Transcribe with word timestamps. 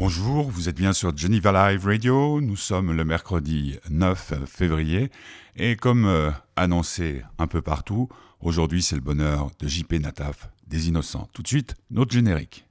Bonjour, 0.00 0.48
vous 0.48 0.68
êtes 0.68 0.76
bien 0.76 0.92
sur 0.92 1.16
Geneva 1.16 1.72
Live 1.72 1.84
Radio. 1.84 2.40
Nous 2.40 2.54
sommes 2.54 2.96
le 2.96 3.04
mercredi 3.04 3.80
9 3.90 4.34
février 4.46 5.10
et 5.56 5.74
comme 5.74 6.04
euh, 6.04 6.30
annoncé 6.54 7.24
un 7.36 7.48
peu 7.48 7.62
partout, 7.62 8.08
aujourd'hui 8.40 8.80
c'est 8.80 8.94
le 8.94 9.00
bonheur 9.00 9.50
de 9.58 9.66
JP 9.66 9.94
Nataf 9.94 10.50
des 10.68 10.86
Innocents. 10.86 11.28
Tout 11.32 11.42
de 11.42 11.48
suite, 11.48 11.74
notre 11.90 12.12
générique. 12.12 12.64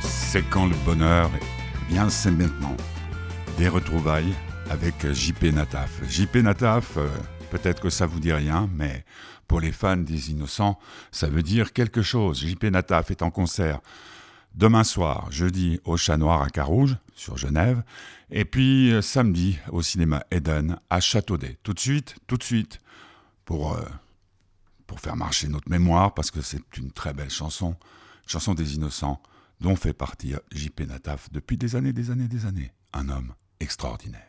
C'est 0.00 0.42
quand 0.50 0.66
le 0.66 0.74
bonheur 0.84 1.30
vient, 1.88 2.08
c'est 2.08 2.32
maintenant 2.32 2.76
des 3.58 3.68
retrouvailles 3.68 4.32
avec 4.70 5.12
JP 5.12 5.52
Nataf. 5.52 6.08
JP 6.08 6.36
Nataf, 6.36 6.96
euh, 6.96 7.08
peut-être 7.50 7.82
que 7.82 7.90
ça 7.90 8.06
vous 8.06 8.20
dit 8.20 8.32
rien, 8.32 8.70
mais 8.72 9.04
pour 9.48 9.58
les 9.58 9.72
fans 9.72 9.96
des 9.96 10.30
Innocents, 10.30 10.78
ça 11.10 11.26
veut 11.26 11.42
dire 11.42 11.72
quelque 11.72 12.00
chose. 12.00 12.46
JP 12.46 12.66
Nataf 12.66 13.10
est 13.10 13.20
en 13.20 13.32
concert 13.32 13.80
demain 14.54 14.84
soir, 14.84 15.26
jeudi 15.32 15.80
au 15.84 15.96
Chat 15.96 16.16
Noir 16.16 16.42
à 16.42 16.50
Carouge, 16.50 16.96
sur 17.16 17.36
Genève, 17.36 17.82
et 18.30 18.44
puis 18.44 18.92
euh, 18.92 19.02
samedi 19.02 19.58
au 19.72 19.82
cinéma 19.82 20.22
Eden 20.30 20.78
à 20.88 21.00
Châteaudet. 21.00 21.58
Tout 21.64 21.74
de 21.74 21.80
suite, 21.80 22.14
tout 22.28 22.36
de 22.36 22.44
suite, 22.44 22.78
pour, 23.44 23.74
euh, 23.74 23.82
pour 24.86 25.00
faire 25.00 25.16
marcher 25.16 25.48
notre 25.48 25.68
mémoire, 25.68 26.14
parce 26.14 26.30
que 26.30 26.42
c'est 26.42 26.76
une 26.76 26.92
très 26.92 27.12
belle 27.12 27.30
chanson, 27.30 27.74
chanson 28.24 28.54
des 28.54 28.76
Innocents, 28.76 29.20
dont 29.60 29.74
fait 29.74 29.94
partie 29.94 30.34
JP 30.52 30.82
Nataf 30.82 31.28
depuis 31.32 31.56
des 31.56 31.74
années, 31.74 31.92
des 31.92 32.12
années, 32.12 32.28
des 32.28 32.46
années. 32.46 32.72
Un 32.92 33.08
homme 33.08 33.34
extraordinaire. 33.60 34.28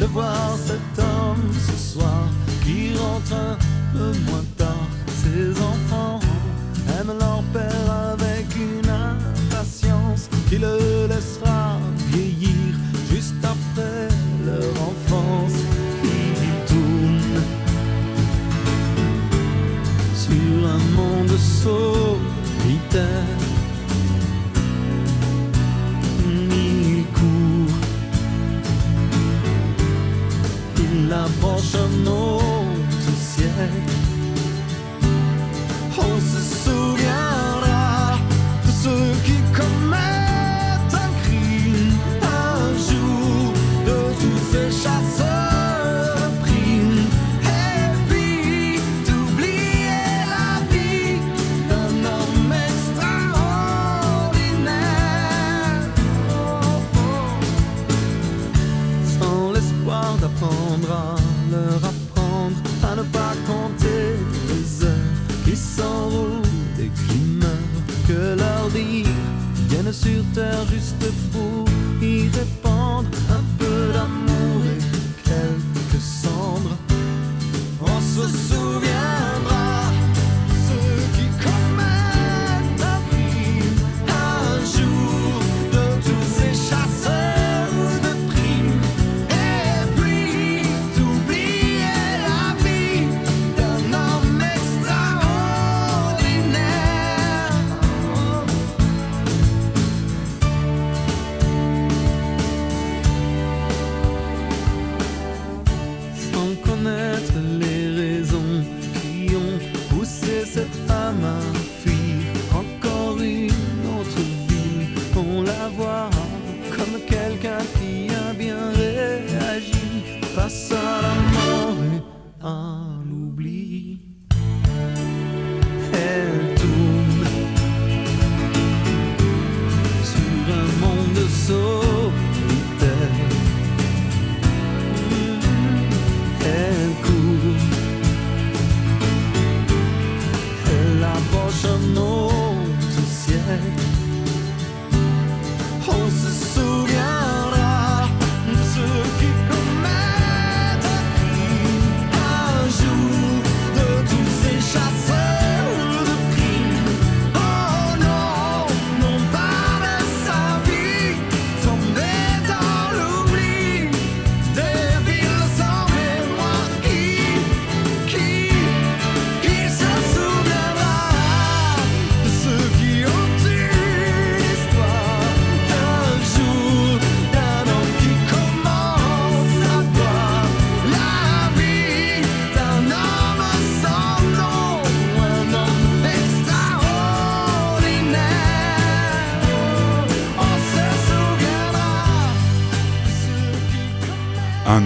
De 0.00 0.06
voir 0.06 0.56
cet 0.56 0.98
homme 0.98 1.50
ce 1.52 1.92
soir 1.92 2.28
qui 2.64 2.92
rentre 2.96 3.49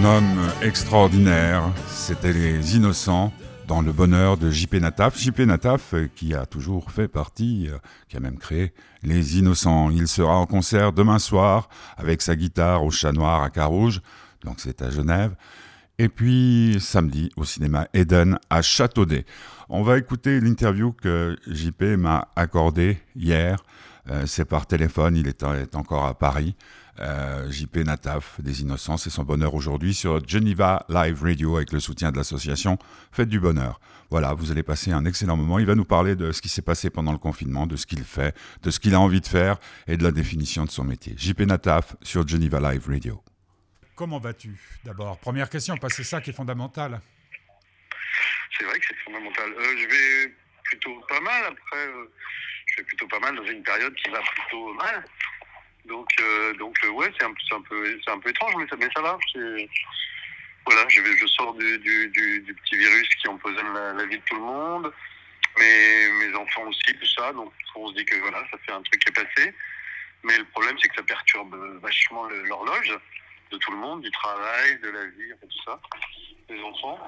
homme 0.05 0.39
extraordinaire, 0.61 1.63
c'était 1.87 2.31
les 2.31 2.75
Innocents 2.75 3.33
dans 3.67 3.81
le 3.81 3.91
bonheur 3.91 4.37
de 4.37 4.51
JP 4.51 4.75
Nataf. 4.75 5.19
JP 5.19 5.39
Nataf 5.39 5.93
euh, 5.93 6.07
qui 6.15 6.35
a 6.35 6.45
toujours 6.45 6.91
fait 6.91 7.07
partie, 7.07 7.67
euh, 7.69 7.77
qui 8.07 8.15
a 8.15 8.19
même 8.19 8.37
créé 8.37 8.73
Les 9.01 9.39
Innocents. 9.39 9.89
Il 9.89 10.07
sera 10.07 10.35
en 10.35 10.45
concert 10.45 10.93
demain 10.93 11.17
soir 11.17 11.69
avec 11.97 12.21
sa 12.21 12.35
guitare 12.35 12.83
au 12.83 12.91
Chat 12.91 13.11
Noir 13.13 13.41
à 13.41 13.49
Carouge, 13.49 14.01
donc 14.43 14.59
c'est 14.59 14.81
à 14.83 14.91
Genève. 14.91 15.35
Et 15.97 16.09
puis 16.09 16.77
samedi 16.79 17.31
au 17.35 17.43
cinéma 17.43 17.87
Eden 17.93 18.37
à 18.49 18.61
Châteaudet. 18.61 19.25
On 19.69 19.81
va 19.81 19.97
écouter 19.97 20.39
l'interview 20.39 20.91
que 20.91 21.35
JP 21.47 21.81
m'a 21.97 22.27
accordée 22.35 22.99
hier. 23.15 23.57
Euh, 24.11 24.25
c'est 24.27 24.45
par 24.45 24.67
téléphone, 24.67 25.15
il 25.15 25.27
est, 25.27 25.43
encore 25.75 26.05
à 26.05 26.13
Paris. 26.13 26.55
Euh, 26.99 27.51
JP 27.51 27.77
Nataf 27.77 28.39
des 28.39 28.61
Innocents, 28.61 28.97
c'est 28.97 29.09
son 29.09 29.23
bonheur 29.23 29.53
aujourd'hui 29.53 29.93
sur 29.93 30.25
Geneva 30.25 30.85
Live 30.87 31.21
Radio 31.21 31.57
avec 31.57 31.73
le 31.73 31.79
soutien 31.79 32.11
de 32.11 32.17
l'association 32.17 32.77
Faites 33.11 33.27
du 33.27 33.39
Bonheur. 33.39 33.81
Voilà, 34.09 34.33
vous 34.33 34.51
allez 34.51 34.63
passer 34.63 34.91
un 34.91 35.03
excellent 35.03 35.35
moment. 35.35 35.59
Il 35.59 35.65
va 35.65 35.75
nous 35.75 35.83
parler 35.85 36.15
de 36.15 36.31
ce 36.31 36.41
qui 36.41 36.47
s'est 36.47 36.61
passé 36.61 36.89
pendant 36.89 37.11
le 37.11 37.17
confinement, 37.17 37.67
de 37.67 37.75
ce 37.75 37.85
qu'il 37.85 38.03
fait, 38.03 38.35
de 38.61 38.71
ce 38.71 38.79
qu'il 38.79 38.95
a 38.95 38.99
envie 38.99 39.19
de 39.19 39.27
faire 39.27 39.57
et 39.87 39.97
de 39.97 40.03
la 40.03 40.11
définition 40.11 40.63
de 40.63 40.71
son 40.71 40.85
métier. 40.85 41.15
JP 41.17 41.41
Nataf 41.41 41.95
sur 42.01 42.25
Geneva 42.25 42.59
Live 42.71 42.87
Radio. 42.87 43.21
Comment 43.95 44.19
vas-tu 44.19 44.55
d'abord? 44.83 45.17
Première 45.19 45.49
question, 45.49 45.75
parce 45.77 45.95
que 45.95 46.03
c'est 46.03 46.09
ça 46.09 46.21
qui 46.21 46.29
est 46.29 46.33
fondamental. 46.33 47.01
C'est 48.57 48.65
vrai 48.65 48.79
que 48.79 48.85
c'est 48.87 48.97
fondamental. 49.03 49.51
Euh, 49.51 49.75
je 49.77 49.87
vais 49.87 50.33
plutôt 50.63 51.01
pas 51.09 51.19
mal 51.19 51.43
après. 51.45 51.87
Euh, 51.87 52.11
je 52.67 52.77
vais 52.77 52.83
plutôt 52.83 53.07
pas 53.07 53.19
mal 53.19 53.35
dans 53.35 53.45
une 53.45 53.63
période 53.63 53.93
qui 53.95 54.09
va 54.09 54.19
plutôt 54.19 54.73
mal. 54.73 55.05
Donc, 55.85 56.07
euh, 56.19 56.53
donc 56.55 56.77
euh, 56.83 56.89
ouais, 56.89 57.11
c'est 57.17 57.25
un, 57.25 57.29
un, 57.31 57.61
peu, 57.61 57.99
un 58.07 58.19
peu 58.19 58.29
étrange, 58.29 58.53
mais 58.57 58.67
ça, 58.67 58.75
mais 58.77 58.89
ça 58.95 59.01
va. 59.01 59.17
Voilà, 60.65 60.85
je, 60.89 61.01
je 61.01 61.27
sors 61.27 61.53
du, 61.53 61.77
du, 61.77 62.09
du, 62.09 62.53
petit 62.55 62.75
virus 62.75 63.07
qui 63.21 63.27
empoisonne 63.27 63.73
la, 63.73 64.05
vie 64.05 64.17
de 64.17 64.23
tout 64.23 64.35
le 64.35 64.41
monde, 64.41 64.91
mais 65.57 66.09
mes 66.09 66.35
enfants 66.35 66.63
aussi, 66.63 66.97
tout 66.99 67.05
ça. 67.05 67.31
Donc, 67.33 67.53
on 67.75 67.89
se 67.89 67.93
dit 67.93 68.05
que 68.05 68.15
voilà, 68.17 68.43
ça 68.49 68.57
fait 68.65 68.71
un 68.71 68.81
truc 68.81 68.99
qui 68.99 69.09
est 69.09 69.23
passé. 69.23 69.53
Mais 70.23 70.37
le 70.39 70.45
problème, 70.45 70.75
c'est 70.81 70.87
que 70.87 70.95
ça 70.95 71.03
perturbe 71.03 71.55
vachement 71.81 72.27
l'horloge 72.27 72.97
de 73.51 73.57
tout 73.57 73.71
le 73.71 73.77
monde, 73.77 74.01
du 74.01 74.09
travail, 74.09 74.79
de 74.79 74.89
la 74.89 75.05
vie, 75.05 75.31
tout 75.39 75.63
ça, 75.63 75.79
des 76.49 76.59
enfants. 76.61 76.99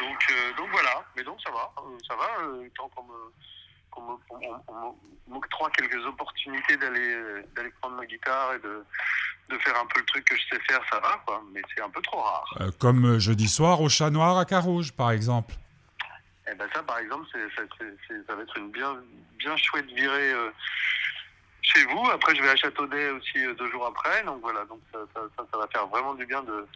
Donc, 0.00 0.26
euh, 0.32 0.52
donc 0.56 0.68
voilà, 0.70 1.04
mais 1.16 1.22
donc 1.22 1.40
ça 1.42 1.52
va, 1.52 1.72
ça 2.08 2.16
va, 2.16 2.26
tant 2.74 2.88
qu'on 2.88 3.04
me 3.04 3.32
on, 3.96 4.94
m'octroie 5.26 5.70
quelques 5.70 6.04
opportunités 6.06 6.76
d'aller 6.76 7.16
d'aller 7.56 7.70
prendre 7.80 7.96
ma 7.96 8.04
guitare 8.04 8.54
et 8.54 8.58
de, 8.58 8.84
de 9.50 9.58
faire 9.58 9.78
un 9.78 9.86
peu 9.86 10.00
le 10.00 10.06
truc 10.06 10.24
que 10.24 10.36
je 10.36 10.42
sais 10.50 10.60
faire, 10.68 10.80
ça 10.90 11.00
va, 11.00 11.20
quoi. 11.26 11.42
Mais 11.52 11.62
c'est 11.74 11.82
un 11.82 11.90
peu 11.90 12.00
trop 12.02 12.20
rare. 12.20 12.56
Euh, 12.60 12.70
comme 12.78 13.04
euh, 13.04 13.18
jeudi 13.18 13.48
soir 13.48 13.80
au 13.80 13.88
Chat 13.88 14.10
Noir 14.10 14.38
à 14.38 14.44
Carouge, 14.44 14.92
par 14.92 15.10
exemple. 15.10 15.54
Eh 16.50 16.54
ben 16.54 16.68
ça, 16.74 16.82
par 16.82 16.98
exemple, 16.98 17.26
ça 17.32 18.34
va 18.34 18.42
être 18.42 18.56
une 18.58 18.70
bien, 18.70 18.96
bien 19.38 19.56
chouette 19.56 19.86
virée 19.86 20.32
euh, 20.32 20.50
chez 21.62 21.84
vous. 21.86 22.06
Après, 22.10 22.34
je 22.34 22.42
vais 22.42 22.50
à 22.50 22.56
Châteaudet 22.56 23.10
aussi 23.10 23.38
deux 23.58 23.70
jours 23.70 23.86
après. 23.86 24.22
Donc 24.24 24.40
voilà, 24.42 24.64
donc 24.66 24.80
ça, 24.92 24.98
ça, 25.14 25.46
ça 25.50 25.58
va 25.58 25.66
faire 25.68 25.86
vraiment 25.86 26.14
du 26.14 26.26
bien 26.26 26.42
de, 26.42 26.66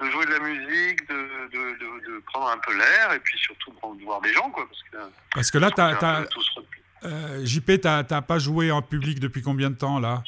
de 0.00 0.10
jouer 0.10 0.26
de 0.26 0.30
la 0.30 0.38
musique, 0.40 1.08
de, 1.08 1.48
de, 1.52 1.78
de, 1.78 2.22
prendre 2.26 2.48
un 2.48 2.58
peu 2.58 2.76
l'air 2.76 3.12
et 3.12 3.20
puis 3.20 3.38
surtout 3.38 3.72
de 3.72 4.04
voir 4.04 4.20
des 4.20 4.32
gens. 4.32 4.50
Quoi, 4.50 4.66
parce, 4.66 4.82
que, 4.82 5.12
parce 5.34 5.50
que 5.50 5.58
là, 5.58 5.70
tu 5.70 5.80
as, 5.80 6.26
euh, 7.04 7.44
JP, 7.44 7.80
t'as 7.80 8.22
pas 8.22 8.38
joué 8.38 8.70
en 8.70 8.82
public 8.82 9.20
depuis 9.20 9.42
combien 9.42 9.70
de 9.70 9.76
temps 9.76 9.98
là? 9.98 10.22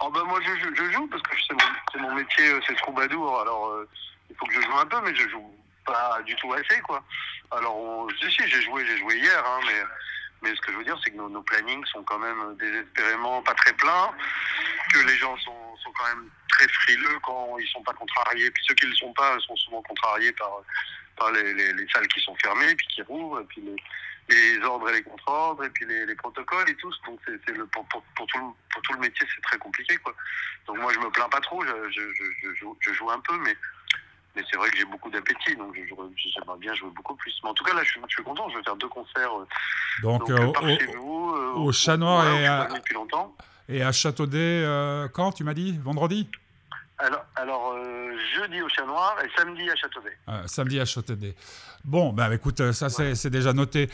Oh 0.00 0.10
ben 0.10 0.22
Moi, 0.24 0.40
je, 0.42 0.74
je, 0.74 0.92
joue 0.92 1.06
parce 1.08 1.22
que 1.22 1.36
c'est 1.48 1.98
mon, 1.98 2.08
mon, 2.08 2.14
métier, 2.14 2.48
euh, 2.50 2.60
c'est 2.66 2.76
troubadour. 2.76 3.40
Alors, 3.40 3.68
euh, 3.68 3.88
il 4.30 4.36
faut 4.36 4.46
que 4.46 4.54
je 4.54 4.60
joue 4.60 4.76
un 4.76 4.86
peu, 4.86 5.00
mais 5.02 5.14
je 5.14 5.28
joue 5.28 5.54
pas 5.84 6.20
du 6.24 6.34
tout 6.36 6.52
assez. 6.52 6.80
quoi. 6.82 7.02
Alors, 7.50 7.76
on, 7.76 8.08
si, 8.10 8.30
si, 8.30 8.48
j'ai 8.48 8.62
joué, 8.62 8.84
j'ai 8.86 8.98
joué 8.98 9.16
hier, 9.18 9.42
hein, 9.44 9.60
mais 9.66 9.82
mais 10.42 10.54
ce 10.54 10.60
que 10.60 10.72
je 10.72 10.76
veux 10.76 10.84
dire, 10.84 10.98
c'est 11.02 11.10
que 11.10 11.16
nos, 11.16 11.42
plannings 11.42 11.84
sont 11.86 12.02
quand 12.04 12.18
même 12.18 12.56
désespérément 12.56 13.42
pas 13.42 13.54
très 13.54 13.72
pleins, 13.72 14.10
que 14.92 14.98
les 15.00 15.16
gens 15.16 15.36
sont, 15.38 15.76
sont, 15.82 15.92
quand 15.92 16.08
même 16.14 16.28
très 16.48 16.68
frileux 16.68 17.18
quand 17.22 17.58
ils 17.58 17.68
sont 17.68 17.82
pas 17.82 17.94
contrariés. 17.94 18.50
Puis 18.50 18.64
ceux 18.66 18.74
qui 18.74 18.84
ne 18.86 18.90
le 18.90 18.96
sont 18.96 19.12
pas 19.12 19.38
sont 19.40 19.56
souvent 19.56 19.82
contrariés 19.82 20.32
par, 20.32 20.62
par 21.16 21.32
les, 21.32 21.54
les, 21.54 21.72
les, 21.72 21.88
salles 21.88 22.08
qui 22.08 22.20
sont 22.20 22.36
fermées, 22.36 22.74
puis 22.74 22.86
qui 22.88 23.02
rouvrent, 23.02 23.40
et 23.40 23.44
puis 23.44 23.62
les, 24.28 24.58
ordres 24.64 24.88
et 24.90 24.94
les 24.94 25.02
contre-ordres, 25.02 25.64
et 25.64 25.70
puis 25.70 25.86
les, 25.86 26.06
les, 26.06 26.14
protocoles 26.14 26.68
et 26.68 26.76
tout. 26.76 26.92
Donc 27.06 27.20
c'est 27.26 27.52
le, 27.52 27.66
pour, 27.66 27.86
pour, 27.88 28.02
tout 28.26 28.38
le, 28.38 28.52
pour 28.72 28.82
tout 28.82 28.92
le 28.92 29.00
métier, 29.00 29.26
c'est 29.34 29.42
très 29.42 29.58
compliqué. 29.58 29.96
Quoi. 29.98 30.14
Donc 30.66 30.78
moi, 30.78 30.92
je 30.92 30.98
me 30.98 31.10
plains 31.10 31.28
pas 31.28 31.40
trop, 31.40 31.64
je, 31.64 31.90
je, 31.90 32.02
je, 32.54 32.66
je 32.80 32.92
joue 32.92 33.10
un 33.10 33.20
peu, 33.20 33.36
mais 33.38 33.56
mais 34.36 34.42
c'est 34.50 34.58
vrai 34.58 34.68
que 34.68 34.76
j'ai 34.76 34.84
beaucoup 34.84 35.10
d'appétit, 35.10 35.56
donc 35.56 35.74
j'aimerais 35.74 36.58
bien 36.58 36.74
jouer 36.74 36.90
beaucoup 36.94 37.16
plus. 37.16 37.34
Mais 37.42 37.48
en 37.48 37.54
tout 37.54 37.64
cas, 37.64 37.72
là, 37.72 37.82
je 37.82 37.90
suis, 37.90 38.00
je 38.06 38.14
suis 38.14 38.22
content. 38.22 38.48
Je 38.50 38.58
vais 38.58 38.62
faire 38.62 38.76
deux 38.76 38.88
concerts. 38.88 39.32
Euh, 39.32 39.46
donc, 40.02 40.28
donc 40.28 40.30
euh, 40.30 40.46
au, 40.46 40.78
chez 40.78 40.86
vous, 40.94 41.34
euh, 41.34 41.52
au, 41.54 41.72
Chat 41.72 41.96
Noir 41.96 42.28
et, 42.28 42.46
à, 42.46 42.66
depuis 42.66 42.94
longtemps. 42.94 43.34
et 43.70 43.82
à 43.82 43.92
Châteaudet, 43.92 44.62
quand 45.14 45.32
tu 45.32 45.42
m'as 45.42 45.54
dit 45.54 45.78
Vendredi? 45.82 46.28
Alors, 46.98 47.24
alors 47.34 47.76
jeudi 48.36 48.60
au 48.62 48.68
Chat 48.68 48.84
Noir 48.84 49.16
et 49.24 49.28
samedi 49.36 49.68
à 49.70 49.76
Châteaudet. 49.76 50.18
samedi 50.46 50.80
à 50.80 50.84
Châteaudet. 50.84 51.34
Bon, 51.84 52.12
ben 52.12 52.30
écoute, 52.32 52.72
ça 52.72 52.90
c'est 52.90 53.30
déjà 53.30 53.54
noté. 53.54 53.88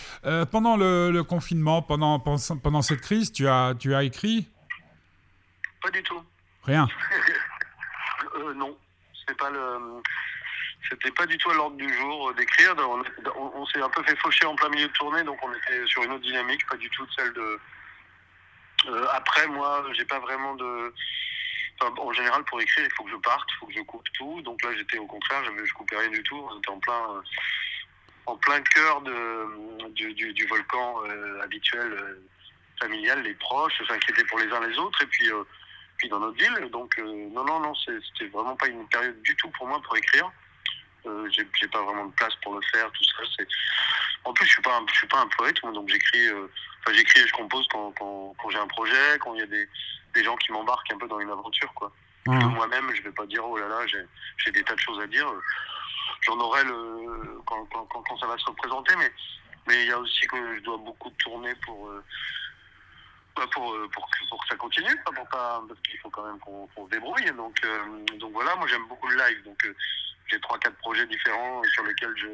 pendant 0.50 0.76
le, 0.76 1.10
le, 1.12 1.22
confinement, 1.22 1.82
pendant, 1.82 2.18
pendant 2.18 2.82
cette 2.82 3.00
crise, 3.00 3.32
tu 3.32 3.46
as, 3.46 3.74
tu 3.78 3.94
as 3.94 4.02
écrit? 4.02 4.48
Pas 5.80 5.90
du 5.90 6.02
tout. 6.02 6.20
Rien 6.64 6.88
Non, 8.56 8.76
c'est 9.26 9.36
pas 9.36 9.50
le 9.50 10.02
c'était 10.88 11.10
pas 11.12 11.26
du 11.26 11.38
tout 11.38 11.50
à 11.50 11.54
l'ordre 11.54 11.76
du 11.76 11.92
jour 11.94 12.30
euh, 12.30 12.34
d'écrire. 12.34 12.74
On, 13.36 13.66
s'est 13.66 13.80
un 13.80 13.88
peu 13.88 14.02
fait 14.02 14.16
faucher 14.16 14.46
en 14.46 14.54
plein 14.56 14.68
milieu 14.70 14.88
de 14.88 14.92
tournée, 14.92 15.22
donc 15.22 15.38
on 15.42 15.52
était 15.52 15.86
sur 15.86 16.02
une 16.02 16.12
autre 16.12 16.22
dynamique, 16.22 16.66
pas 16.66 16.76
du 16.76 16.90
tout 16.90 17.06
celle 17.16 17.32
de. 17.32 17.60
Euh, 18.88 19.06
après, 19.12 19.46
moi, 19.46 19.84
j'ai 19.92 20.04
pas 20.04 20.18
vraiment 20.18 20.54
de. 20.54 20.92
en 21.80 22.12
général, 22.12 22.44
pour 22.44 22.60
écrire, 22.60 22.84
il 22.84 22.92
faut 22.94 23.04
que 23.04 23.10
je 23.10 23.16
parte, 23.16 23.48
il 23.50 23.58
faut 23.58 23.66
que 23.66 23.74
je 23.74 23.80
coupe 23.82 24.06
tout. 24.14 24.42
Donc 24.42 24.62
là, 24.62 24.70
j'étais 24.76 24.98
au 24.98 25.06
contraire, 25.06 25.42
je 25.44 25.72
coupais 25.72 25.96
rien 25.96 26.10
du 26.10 26.22
tout. 26.24 26.48
J'étais 26.54 26.70
en 26.70 26.80
plein, 26.80 27.10
euh, 27.10 27.22
en 28.26 28.36
plein 28.36 28.60
cœur 28.60 29.02
de, 29.02 29.88
du, 29.90 30.46
volcan 30.46 30.96
habituel, 31.42 32.18
familial, 32.80 33.22
les 33.22 33.34
proches, 33.34 33.80
s'inquiéter 33.86 34.24
pour 34.24 34.40
les 34.40 34.50
uns 34.52 34.66
les 34.66 34.76
autres, 34.78 35.00
et 35.02 35.06
puis, 35.06 35.30
puis 35.98 36.08
dans 36.08 36.18
notre 36.18 36.36
ville. 36.36 36.70
Donc, 36.70 36.98
non, 36.98 37.44
non, 37.44 37.60
non, 37.60 37.74
c'était 37.76 38.26
vraiment 38.32 38.56
pas 38.56 38.66
une 38.66 38.88
période 38.88 39.22
du 39.22 39.36
tout 39.36 39.48
pour 39.50 39.68
moi 39.68 39.80
pour 39.80 39.96
écrire. 39.96 40.32
Euh, 41.06 41.28
j'ai 41.30 41.68
pas 41.68 41.82
vraiment 41.82 42.06
de 42.06 42.12
place 42.12 42.34
pour 42.42 42.54
le 42.54 42.60
faire, 42.72 42.90
tout 42.92 43.04
ça. 43.04 43.22
C'est... 43.36 43.48
En 44.24 44.32
plus, 44.32 44.46
je 44.46 44.52
suis 44.52 44.62
pas, 44.62 44.76
un, 44.76 44.86
je 44.88 44.94
suis 44.94 45.06
pas 45.08 45.20
un 45.20 45.26
poète, 45.36 45.60
donc 45.62 45.88
j'écris, 45.88 46.28
euh, 46.28 46.46
enfin 46.80 46.96
j'écris 46.96 47.20
et 47.20 47.26
je 47.26 47.32
compose 47.32 47.66
quand, 47.72 47.92
quand, 47.98 48.34
quand 48.40 48.50
j'ai 48.50 48.58
un 48.58 48.68
projet, 48.68 49.18
quand 49.20 49.34
il 49.34 49.40
y 49.40 49.42
a 49.42 49.46
des, 49.46 49.68
des 50.14 50.24
gens 50.24 50.36
qui 50.36 50.52
m'embarquent 50.52 50.92
un 50.92 50.98
peu 50.98 51.08
dans 51.08 51.18
une 51.18 51.30
aventure, 51.30 51.72
quoi. 51.74 51.92
Mmh. 52.26 52.54
Moi-même, 52.54 52.94
je 52.94 53.02
vais 53.02 53.10
pas 53.10 53.26
dire 53.26 53.44
oh 53.44 53.58
là 53.58 53.66
là, 53.66 53.84
j'ai, 53.88 54.06
j'ai 54.36 54.52
des 54.52 54.62
tas 54.62 54.74
de 54.74 54.80
choses 54.80 55.00
à 55.00 55.06
dire. 55.08 55.26
J'en 56.20 56.38
aurai 56.38 56.62
le 56.62 57.40
quand, 57.46 57.66
quand, 57.66 57.84
quand, 57.86 58.16
ça 58.18 58.28
va 58.28 58.38
se 58.38 58.44
représenter, 58.44 58.94
mais 58.96 59.12
mais 59.66 59.82
il 59.82 59.88
y 59.88 59.92
a 59.92 59.98
aussi 59.98 60.24
que 60.28 60.54
je 60.56 60.60
dois 60.60 60.76
beaucoup 60.76 61.10
tourner 61.18 61.52
pour 61.64 61.88
euh, 61.88 62.04
bah, 63.34 63.42
pour, 63.52 63.74
pour, 63.92 64.08
pour, 64.28 64.40
que 64.40 64.48
ça 64.48 64.56
continue, 64.56 64.96
pour 65.04 65.28
pas, 65.30 65.62
parce 65.66 65.80
qu'il 65.80 65.98
faut 65.98 66.10
quand 66.10 66.24
même 66.24 66.38
qu'on, 66.38 66.68
qu'on 66.68 66.86
se 66.86 66.90
débrouille. 66.90 67.32
Donc, 67.36 67.60
donc 68.18 68.32
voilà, 68.32 68.54
moi 68.54 68.68
j'aime 68.68 68.86
beaucoup 68.86 69.08
le 69.08 69.16
live. 69.16 69.42
Donc 69.42 69.66
j'ai 70.32 70.40
trois 70.40 70.58
quatre 70.58 70.76
projets 70.78 71.06
différents 71.06 71.62
sur 71.74 71.84
lesquels 71.84 72.14
je 72.16 72.28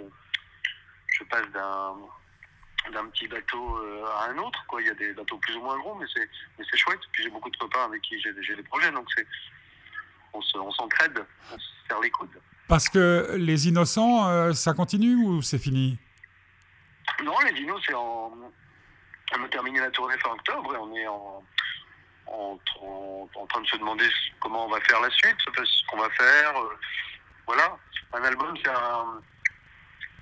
je 1.19 1.25
passe 1.25 1.49
d'un 1.51 1.97
d'un 2.93 3.07
petit 3.09 3.27
bateau 3.27 3.77
euh, 3.79 4.07
à 4.07 4.31
un 4.31 4.39
autre 4.39 4.65
quoi. 4.69 4.81
Il 4.81 4.87
y 4.87 4.91
a 4.91 4.95
des 4.95 5.13
bateaux 5.13 5.37
plus 5.39 5.57
ou 5.57 5.63
moins 5.63 5.79
gros 5.79 5.95
mais 5.97 6.07
c'est 6.15 6.29
mais 6.59 6.65
c'est 6.71 6.79
chouette. 6.79 7.01
Puis 7.13 7.25
j'ai 7.25 7.31
beaucoup 7.31 7.51
de 7.51 7.57
copains 7.57 7.85
avec 7.85 8.01
qui 8.03 8.21
j'ai 8.21 8.33
j'ai 8.41 8.55
des 8.55 8.63
projets 8.63 8.91
donc 8.93 9.07
c'est 9.17 9.27
on 10.33 10.41
se 10.41 10.57
on 10.59 10.71
s'entraide 10.71 11.25
on 11.53 11.59
se 11.59 11.69
serre 11.89 12.01
les 12.01 12.11
coudes. 12.11 12.41
Parce 12.69 12.89
que 12.89 13.35
les 13.37 13.69
innocents 13.69 14.29
euh, 14.29 14.53
ça 14.53 14.73
continue 14.73 15.17
ou 15.17 15.43
c'est 15.43 15.59
fini? 15.59 15.99
Non 17.25 17.35
les 17.41 17.61
innocents 17.61 17.83
c'est 17.87 17.95
en 17.95 18.33
on 19.37 19.45
a 19.45 19.49
terminé 19.49 19.81
la 19.81 19.91
tournée 19.91 20.17
fin 20.19 20.31
octobre 20.31 20.75
et 20.75 20.79
on 20.79 20.95
est 20.95 21.07
en 21.07 21.43
en, 22.31 22.59
en, 23.35 23.47
train 23.47 23.61
de 23.61 23.67
se 23.67 23.77
demander 23.77 24.07
comment 24.41 24.67
on 24.67 24.69
va 24.69 24.81
faire 24.83 25.01
la 25.01 25.11
suite, 25.11 25.37
ce 25.47 25.87
qu'on 25.87 25.97
va 25.97 26.11
faire, 26.11 26.59
euh, 26.59 26.79
voilà, 27.49 27.79
un 28.13 28.23
album, 28.25 28.55
c'est 28.63 28.69
un, 28.69 29.23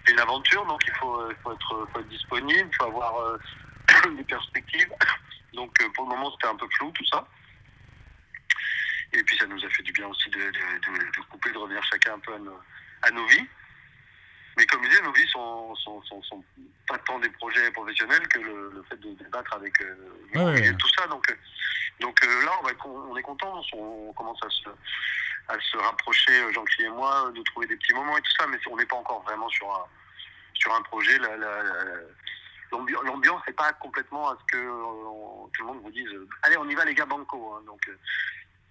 une 0.09 0.21
aventure, 0.21 0.65
donc 0.67 0.81
il 0.87 0.95
faut, 0.95 1.21
faut, 1.43 1.53
être, 1.53 1.89
faut 1.93 1.99
être, 1.99 2.09
disponible, 2.09 2.69
il 2.71 2.77
faut 2.77 2.85
avoir 2.85 3.17
euh, 3.19 3.39
des 4.17 4.23
perspectives. 4.23 4.93
Donc 5.53 5.73
euh, 5.83 5.89
pour 5.95 6.05
le 6.09 6.11
moment, 6.11 6.31
c'était 6.31 6.47
un 6.47 6.55
peu 6.55 6.69
flou 6.77 6.93
tout 6.93 7.05
ça. 7.07 7.27
Et 9.13 9.25
puis 9.25 9.37
ça 9.39 9.47
nous 9.47 9.65
a 9.65 9.69
fait 9.71 9.83
du 9.83 9.91
bien 9.91 10.07
aussi 10.07 10.31
de, 10.31 10.39
de, 10.39 10.51
de, 10.51 11.21
couper, 11.29 11.51
de 11.51 11.59
revenir 11.59 11.83
chacun 11.83 12.15
un 12.15 12.21
peu 12.21 12.33
à 12.33 12.39
nos, 12.39 12.61
à 13.03 13.11
nos 13.11 13.27
vies. 13.27 13.49
Mais 14.57 14.67
comme 14.67 14.85
je 14.85 14.89
disais, 14.89 15.03
nos 15.03 15.13
vies 15.13 15.29
sont, 15.29 15.75
sont, 15.75 16.01
sont, 16.05 16.23
sont, 16.23 16.45
pas 16.87 16.99
tant 16.99 17.19
des 17.19 17.31
projets 17.31 17.73
professionnels 17.73 18.27
que 18.29 18.39
le, 18.39 18.71
le 18.73 18.83
fait 18.85 19.01
de 19.01 19.15
débattre 19.15 19.53
avec 19.53 19.75
euh, 19.83 19.97
ouais, 20.37 20.77
tout 20.77 20.89
ça. 20.97 21.09
Donc, 21.09 21.27
donc 22.01 22.25
là, 22.25 22.53
on, 22.61 22.67
va, 22.67 22.73
on 23.11 23.17
est 23.17 23.23
content, 23.23 23.61
on, 23.73 24.13
commence 24.13 24.39
à 24.45 24.51
se, 24.51 24.69
à 25.49 25.59
se 25.61 25.77
rapprocher, 25.77 26.41
euh, 26.43 26.53
Jean-Claude 26.53 26.87
et 26.87 26.91
moi, 26.91 27.31
de 27.35 27.43
trouver 27.43 27.67
des 27.67 27.77
petits 27.77 27.95
moments 27.95 28.17
et 28.17 28.23
tout 28.23 28.33
ça, 28.39 28.47
mais 28.47 28.59
on 28.71 28.77
n'est 28.77 28.87
pas 28.87 28.97
encore 28.97 29.23
vraiment 29.23 29.49
sur 29.49 29.69
un, 29.71 29.87
sur 30.55 30.75
un 30.75 30.83
projet, 30.83 31.19
l'ambiance 32.73 33.43
n'est 33.47 33.53
pas 33.53 33.73
complètement 33.75 34.31
à 34.31 34.39
ce 34.41 34.45
que 34.53 34.59
tout 34.59 35.63
le 35.63 35.67
monde 35.67 35.81
vous 35.83 35.91
dise 35.91 36.09
allez 36.43 36.57
on 36.57 36.69
y 36.69 36.75
va 36.75 36.85
les 36.85 36.95
gars 36.95 37.07
banco 37.07 37.55
hein. 37.55 37.63
donc 37.65 37.81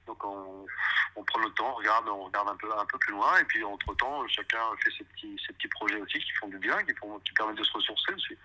donc 0.05 0.23
on, 0.23 1.23
prend 1.23 1.39
le 1.39 1.49
temps, 1.51 1.71
on 1.71 1.75
regarde, 1.75 2.05
on 2.09 2.25
regarde 2.25 2.49
un 2.49 2.55
peu, 2.55 2.67
un 2.71 2.85
peu 2.85 2.97
plus 2.99 3.13
loin, 3.13 3.39
et 3.39 3.43
puis 3.45 3.63
entre 3.63 3.95
temps, 3.95 4.27
chacun 4.27 4.59
fait 4.83 4.91
ses 4.97 5.03
petits, 5.03 5.35
ses 5.45 5.53
petits 5.53 5.67
projets 5.69 5.99
aussi 5.99 6.19
qui 6.19 6.31
font 6.39 6.47
du 6.47 6.59
bien, 6.59 6.77
qui, 6.83 6.93
permettent 7.35 7.57
de 7.57 7.63
se 7.63 7.73
ressourcer 7.73 8.13
aussi. 8.13 8.37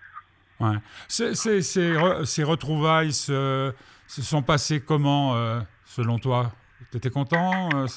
Ouais. 0.59 0.77
Ces, 1.07 1.61
ces, 1.61 2.43
retrouvailles 2.43 3.13
se, 3.13 3.73
sont 4.07 4.43
passées 4.43 4.81
comment, 4.81 5.35
euh, 5.35 5.61
selon 5.85 6.19
toi? 6.19 6.51
Tu 6.89 6.97
étais 6.97 7.09
content 7.09 7.69
euh, 7.75 7.87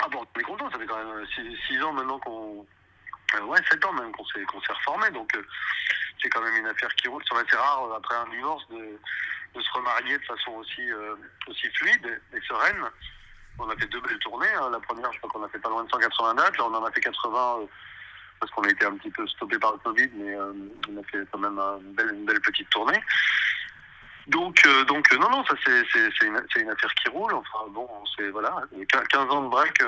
Ah 0.00 0.08
bon, 0.08 0.26
on 0.36 0.42
content, 0.42 0.70
ça 0.70 0.78
fait 0.78 0.86
quand 0.86 1.04
même 1.04 1.26
6 1.68 1.82
ans 1.82 1.92
maintenant 1.92 2.18
qu'on. 2.18 2.66
Euh, 3.34 3.44
ouais, 3.44 3.58
7 3.70 3.84
ans 3.84 3.92
même 3.92 4.10
qu'on 4.12 4.24
s'est, 4.26 4.44
reformé, 4.44 5.10
donc 5.10 5.30
c'est 6.20 6.28
quand 6.28 6.42
même 6.42 6.56
une 6.56 6.66
affaire 6.66 6.92
qui 6.96 7.08
roule. 7.08 7.22
C'est 7.28 7.56
rare, 7.56 7.92
après 7.96 8.16
un 8.16 8.28
divorce, 8.30 8.66
de 9.54 9.60
se 9.60 9.70
remarier 9.72 10.16
de 10.16 10.24
façon 10.24 10.52
aussi, 10.52 10.90
euh, 10.90 11.14
aussi 11.48 11.68
fluide 11.70 12.20
et 12.32 12.40
sereine. 12.46 12.84
On 13.58 13.68
a 13.68 13.76
fait 13.76 13.86
deux 13.86 14.00
belles 14.00 14.18
tournées. 14.18 14.52
Hein. 14.56 14.70
La 14.70 14.80
première, 14.80 15.12
je 15.12 15.18
crois 15.18 15.30
qu'on 15.30 15.44
a 15.44 15.48
fait 15.48 15.58
pas 15.58 15.68
loin 15.68 15.84
de 15.84 15.90
180 15.90 16.34
dates. 16.34 16.56
Là, 16.56 16.64
on 16.66 16.74
en 16.74 16.84
a 16.84 16.90
fait 16.92 17.00
80 17.00 17.58
euh, 17.60 17.66
parce 18.38 18.52
qu'on 18.52 18.62
a 18.62 18.70
été 18.70 18.86
un 18.86 18.96
petit 18.96 19.10
peu 19.10 19.26
stoppé 19.26 19.58
par 19.58 19.72
le 19.72 19.78
Covid, 19.78 20.10
mais 20.14 20.34
euh, 20.34 20.52
on 20.88 21.00
a 21.00 21.04
fait 21.04 21.26
quand 21.30 21.38
même 21.38 21.58
une 21.58 21.92
belle, 21.92 22.14
une 22.14 22.24
belle 22.24 22.40
petite 22.40 22.70
tournée. 22.70 23.00
Donc, 24.26 24.62
donc 24.86 25.12
non, 25.12 25.30
non, 25.30 25.44
ça 25.44 25.54
c'est 25.64 26.26
une, 26.26 26.40
une, 26.56 26.70
affaire 26.70 26.94
qui 26.94 27.08
roule. 27.08 27.34
Enfin 27.34 27.66
bon, 27.70 27.88
c'est 28.16 28.28
voilà, 28.30 28.54
15 28.88 29.30
ans 29.30 29.42
de 29.42 29.48
break 29.48 29.82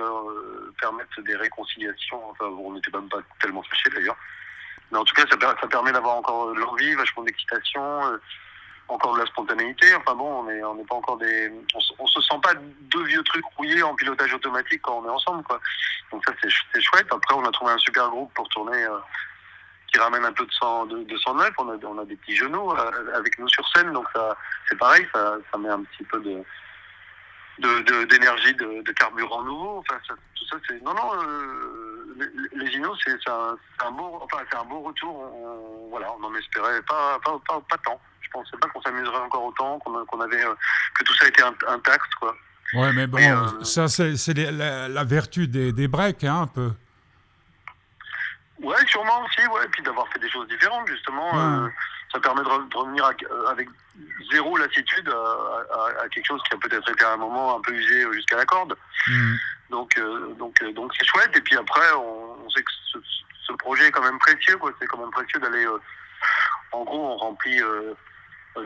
permettent 0.81 1.21
des 1.21 1.37
réconciliations. 1.37 2.21
Enfin, 2.31 2.49
bon, 2.49 2.71
on 2.71 2.73
n'était 2.73 2.91
même 2.93 3.09
pas 3.09 3.21
tellement 3.41 3.63
fâchés 3.63 3.91
d'ailleurs. 3.91 4.17
Mais 4.91 4.99
en 4.99 5.05
tout 5.05 5.15
cas, 5.15 5.25
ça, 5.31 5.37
ça 5.61 5.69
permet 5.69 5.93
d'avoir 5.93 6.17
encore 6.17 6.53
de 6.53 6.61
l'envie, 6.61 6.95
vachement 6.95 7.23
d'excitation 7.23 8.19
encore 8.89 9.15
de 9.15 9.21
la 9.21 9.27
spontanéité. 9.27 9.95
Enfin 9.95 10.15
bon, 10.15 10.41
on 10.41 10.45
n'est 10.45 10.63
on 10.63 10.85
pas 10.85 10.95
encore 10.95 11.19
des, 11.19 11.51
on, 11.99 12.07
se 12.07 12.21
sent 12.21 12.39
pas 12.43 12.55
deux 12.55 13.05
vieux 13.05 13.23
trucs 13.23 13.45
rouillés 13.57 13.83
en 13.83 13.95
pilotage 13.95 14.35
automatique 14.35 14.83
quand 14.83 14.99
on 14.99 15.07
est 15.07 15.11
ensemble, 15.11 15.43
quoi. 15.45 15.61
Donc 16.11 16.23
ça 16.27 16.33
c'est 16.43 16.81
chouette. 16.81 17.07
Après, 17.11 17.35
on 17.35 17.45
a 17.45 17.51
trouvé 17.51 17.73
un 17.73 17.79
super 17.79 18.09
groupe 18.11 18.33
pour 18.35 18.49
tourner. 18.49 18.87
Qui 19.93 19.99
ramène 19.99 20.25
un 20.25 20.33
peu 20.33 20.47
de 20.47 20.53
sang 20.53 20.87
de, 20.87 21.03
de. 21.03 21.17
On 21.27 21.39
a, 21.39 21.77
on 21.85 21.99
a 21.99 22.05
des 22.05 22.17
petits 22.17 22.37
genoux 22.37 22.71
euh, 22.71 23.15
avec 23.15 23.39
nous 23.39 23.49
sur 23.49 23.67
scène, 23.69 23.93
donc 23.93 24.07
ça 24.15 24.37
c'est 24.69 24.79
pareil, 24.79 25.07
ça, 25.15 25.37
ça 25.51 25.59
met 25.59 25.69
un 25.69 25.83
petit 25.83 26.05
peu 26.05 26.21
de 26.21 26.43
d'énergie, 28.07 28.55
de, 28.55 28.83
de, 28.83 28.93
carburant 28.93 29.43
nouveau. 29.43 29.79
Enfin, 29.79 30.01
ça, 30.09 30.15
tout 30.35 30.47
ça, 30.47 30.57
c'est 30.67 30.83
non, 30.83 30.95
non. 30.95 31.11
Euh, 31.23 32.17
les, 32.17 32.65
les 32.65 32.73
Inos, 32.77 32.99
c'est 33.05 33.13
un, 33.29 33.57
un 33.85 33.91
beau, 33.91 34.19
enfin, 34.23 34.43
c'est 34.51 34.57
un 34.57 34.65
beau 34.65 34.81
retour. 34.81 35.15
On, 35.15 35.89
voilà, 35.91 36.09
on 36.19 36.25
en 36.25 36.35
espérait 36.35 36.81
pas, 36.83 37.19
pas, 37.23 37.39
pas, 37.47 37.61
pas 37.69 37.77
tant 37.85 38.01
pensais 38.33 38.57
pas 38.61 38.69
qu'on 38.69 38.83
s'amuserait 38.83 39.19
encore 39.19 39.45
autant, 39.45 39.79
qu'on 39.79 40.21
avait, 40.21 40.45
euh, 40.45 40.55
que 40.99 41.05
tout 41.05 41.15
ça 41.15 41.29
était 41.29 41.43
intact, 41.69 42.15
quoi. 42.19 42.35
Ouais, 42.75 42.93
mais 42.95 43.07
bon, 43.07 43.19
euh, 43.19 43.65
ça 43.65 43.87
c'est 43.89 44.35
la, 44.35 44.89
la, 44.89 45.05
vertu 45.05 45.47
des, 45.47 45.73
des 45.73 45.89
breaks, 45.89 46.25
hein, 46.25 46.43
un 46.43 46.47
peu. 46.47 46.73
Ouais, 48.63 48.77
sûrement 48.87 49.25
aussi, 49.25 49.47
ouais, 49.49 49.65
et 49.65 49.69
puis 49.69 49.83
d'avoir 49.83 50.09
fait 50.13 50.21
des 50.21 50.31
choses 50.31 50.47
différentes, 50.49 50.87
justement. 50.87 51.31
Euh, 51.35 51.69
ça 52.13 52.21
permet 52.21 52.43
de, 52.43 52.77
revenir 52.77 53.05
avec 53.49 53.69
zéro 54.31 54.57
lassitude 54.57 55.09
à, 55.09 56.09
quelque 56.11 56.27
chose 56.27 56.43
qui 56.45 56.55
a 56.55 56.59
peut-être 56.59 56.89
été 56.91 57.05
à 57.05 57.15
un 57.15 57.17
moment 57.17 57.57
un 57.57 57.61
peu 57.61 57.73
usé 57.73 58.07
jusqu'à 58.13 58.37
la 58.37 58.45
corde. 58.45 58.77
Mm. 59.09 59.35
Donc, 59.71 60.01
donc, 60.39 60.63
donc 60.75 60.93
c'est 60.97 61.07
chouette. 61.07 61.37
Et 61.37 61.41
puis 61.41 61.57
après, 61.57 61.93
on, 61.97 62.49
sait 62.51 62.63
que 62.63 62.71
ce, 62.93 62.99
ce, 63.47 63.53
projet 63.55 63.87
est 63.87 63.91
quand 63.91 64.03
même 64.03 64.19
précieux, 64.19 64.57
quoi. 64.59 64.71
C'est 64.79 64.87
quand 64.87 64.99
même 64.99 65.11
précieux 65.11 65.41
d'aller. 65.41 65.67
en 66.73 66.85
gros, 66.85 67.15
on 67.15 67.17
remplit 67.17 67.61
euh, 67.61 67.95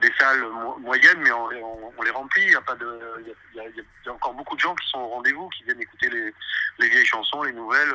des 0.01 0.13
salles 0.19 0.45
moyennes, 0.81 1.21
mais 1.21 1.31
on, 1.33 2.03
les 2.03 2.11
remplit. 2.11 2.43
Il 2.43 2.53
y 2.53 2.57
a 2.57 2.61
pas 2.61 2.75
de, 2.75 3.01
il 3.25 3.35
y 3.55 4.09
a, 4.09 4.13
encore 4.13 4.35
beaucoup 4.35 4.57
de 4.57 4.61
gens 4.61 4.75
qui 4.75 4.89
sont 4.89 4.99
au 4.99 5.09
rendez-vous, 5.09 5.49
qui 5.51 5.63
viennent 5.65 5.81
écouter 5.81 6.11
les, 6.11 6.35
les 6.81 6.89
vieilles 6.89 7.07
chansons, 7.07 7.45
les 7.45 7.53
nouvelles. 7.53 7.95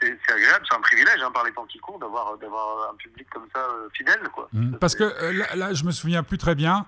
C'est 0.00 0.32
agréable, 0.32 0.64
c'est 0.68 0.76
un 0.76 0.80
privilège 0.80 1.20
hein, 1.22 1.30
par 1.32 1.44
les 1.44 1.52
temps 1.52 1.66
qui 1.66 1.78
courent 1.78 1.98
d'avoir 1.98 2.36
d'avoir 2.38 2.90
un 2.92 2.96
public 2.96 3.28
comme 3.30 3.46
ça 3.54 3.60
euh, 3.60 3.88
fidèle, 3.92 4.20
quoi. 4.32 4.48
Mmh. 4.52 4.76
parce 4.76 4.94
que 4.94 5.04
euh, 5.04 5.32
là, 5.32 5.56
là, 5.56 5.74
je 5.74 5.84
me 5.84 5.90
souviens 5.90 6.22
plus 6.22 6.38
très 6.38 6.54
bien. 6.54 6.86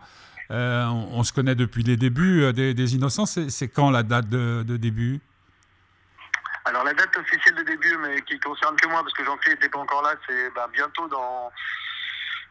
on, 0.51 1.23
se 1.25 1.33
connaît 1.33 1.55
depuis 1.55 1.83
les 1.83 1.97
débuts 1.97 2.53
des, 2.53 2.75
des 2.75 2.95
Innocents. 2.95 3.27
C'est 3.27 3.69
quand 3.69 3.91
la 3.91 4.03
date 4.03 4.29
de, 4.29 4.63
de 4.63 4.77
début? 4.77 5.21
Alors 6.65 6.85
la 6.85 6.95
date 6.95 7.17
officielle 7.17 7.55
de 7.57 7.63
début, 7.63 7.97
mais 7.99 8.21
qui 8.23 8.39
concerne 8.39 8.77
que 8.77 8.87
moi, 8.87 9.03
parce 9.03 9.15
que 9.15 9.25
Jean-Claude 9.25 9.57
n'était 9.57 9.69
pas 9.69 9.79
encore 9.79 10.03
là, 10.03 10.15
c'est 10.29 10.51
bah, 10.55 10.69
bientôt 10.73 11.09
dans 11.09 11.51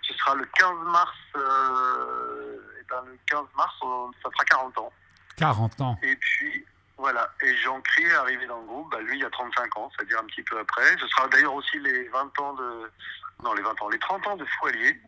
ce 0.10 0.18
sera 0.18 0.36
le 0.36 0.46
15 0.46 0.70
mars. 0.92 1.18
Euh, 1.36 2.80
et 2.80 2.86
ben, 2.90 3.04
le 3.06 3.18
15 3.28 3.42
mars, 3.56 3.74
ça 4.24 4.30
fera 4.32 4.46
40 4.46 4.78
ans. 4.80 4.94
40 5.38 5.82
ans. 5.82 6.00
Et 6.04 6.16
puis, 6.16 6.66
voilà. 7.00 7.30
Et 7.42 7.56
Jean 7.58 7.80
Cri 7.82 8.04
est 8.04 8.14
arrivé 8.14 8.46
dans 8.46 8.60
le 8.60 8.66
groupe, 8.66 8.92
bah, 8.92 9.00
lui, 9.02 9.18
il 9.18 9.22
y 9.22 9.26
a 9.26 9.30
35 9.30 9.78
ans, 9.78 9.90
c'est-à-dire 9.96 10.20
un 10.20 10.26
petit 10.26 10.44
peu 10.44 10.60
après. 10.60 10.98
Ce 11.00 11.08
sera 11.08 11.28
d'ailleurs 11.30 11.54
aussi 11.54 11.80
les 11.80 12.08
20 12.10 12.40
ans 12.40 12.54
de. 12.54 12.92
Non, 13.44 13.54
les 13.54 13.62
20 13.62 13.82
ans, 13.82 13.90
les 13.90 14.00
30 14.00 14.28
ans 14.28 14.36
de 14.36 14.46
Foualier, 14.60 15.00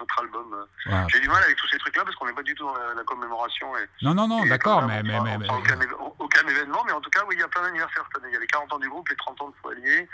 notre 0.00 0.20
album. 0.20 0.66
J'ai 1.08 1.20
du 1.20 1.28
mal 1.28 1.42
avec 1.44 1.56
tous 1.56 1.68
ces 1.68 1.78
trucs-là 1.78 2.04
parce 2.04 2.16
qu'on 2.16 2.26
n'est 2.26 2.32
pas 2.32 2.42
du 2.42 2.54
tout 2.56 2.64
dans 2.64 2.74
la, 2.74 3.04
commémoration. 3.04 3.76
Et, 3.76 3.86
non, 4.02 4.14
non, 4.14 4.26
non, 4.26 4.44
d'accord, 4.46 4.82
mais. 4.82 5.02
mais, 5.04 5.20
mais, 5.20 5.48
Aucun, 5.48 5.78
aucun, 6.18 6.46
événement, 6.48 6.82
mais 6.84 6.92
en 6.92 7.00
tout 7.00 7.10
cas, 7.10 7.20
oui, 7.28 7.36
il 7.36 7.40
y 7.40 7.44
a 7.44 7.48
plein 7.48 7.62
d'anniversaires 7.62 8.04
cette 8.12 8.22
année. 8.22 8.32
Il 8.32 8.34
y 8.34 8.38
a 8.38 8.40
les 8.40 8.46
40 8.48 8.72
ans 8.72 8.78
du 8.78 8.88
groupe, 8.88 9.08
les 9.08 9.16
30 9.16 9.40
ans 9.42 9.48
de 9.48 9.54
Foualier. 9.62 10.08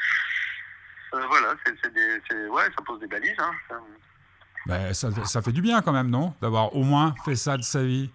Euh, 1.14 1.26
voilà, 1.28 1.54
c'est, 1.64 2.48
ouais, 2.48 2.64
ça 2.64 2.84
pose 2.84 3.00
des 3.00 3.06
balises. 3.06 3.38
Hein. 3.38 3.52
Ben, 4.66 4.92
ça, 4.92 5.08
ça, 5.24 5.40
fait 5.40 5.52
du 5.52 5.62
bien 5.62 5.80
quand 5.80 5.92
même, 5.92 6.10
non 6.10 6.34
D'avoir 6.42 6.74
au 6.74 6.82
moins 6.82 7.14
fait 7.24 7.36
ça 7.36 7.56
de 7.56 7.62
sa 7.62 7.82
vie. 7.82 8.10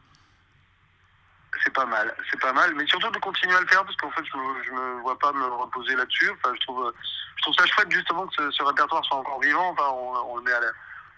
C'est 1.64 1.74
pas 1.74 1.86
mal, 1.86 2.16
c'est 2.30 2.40
pas 2.40 2.54
mal, 2.54 2.74
mais 2.76 2.86
surtout 2.86 3.10
de 3.10 3.18
continuer 3.20 3.56
à 3.56 3.62
le 3.62 3.68
faire 3.68 3.84
parce 3.84 3.96
qu'en 3.98 4.12
fait, 4.12 4.24
je 4.24 4.72
me, 4.72 5.02
vois 5.02 5.18
pas 5.18 5.32
me 5.34 5.46
reposer 5.46 5.96
là-dessus. 5.96 6.30
Enfin, 6.32 6.54
je 6.54 6.60
trouve, 6.62 6.94
je 7.38 7.42
trouve 7.42 7.56
ça 7.56 7.66
chouette 7.66 7.92
justement 7.92 8.28
que 8.28 8.52
ce, 8.52 8.64
répertoire 8.64 9.04
soit 9.06 9.18
encore 9.18 9.42
vivant. 9.42 9.70
Enfin, 9.70 9.90
on, 10.28 10.38
le 10.38 10.44
met 10.44 10.54
à 10.54 10.62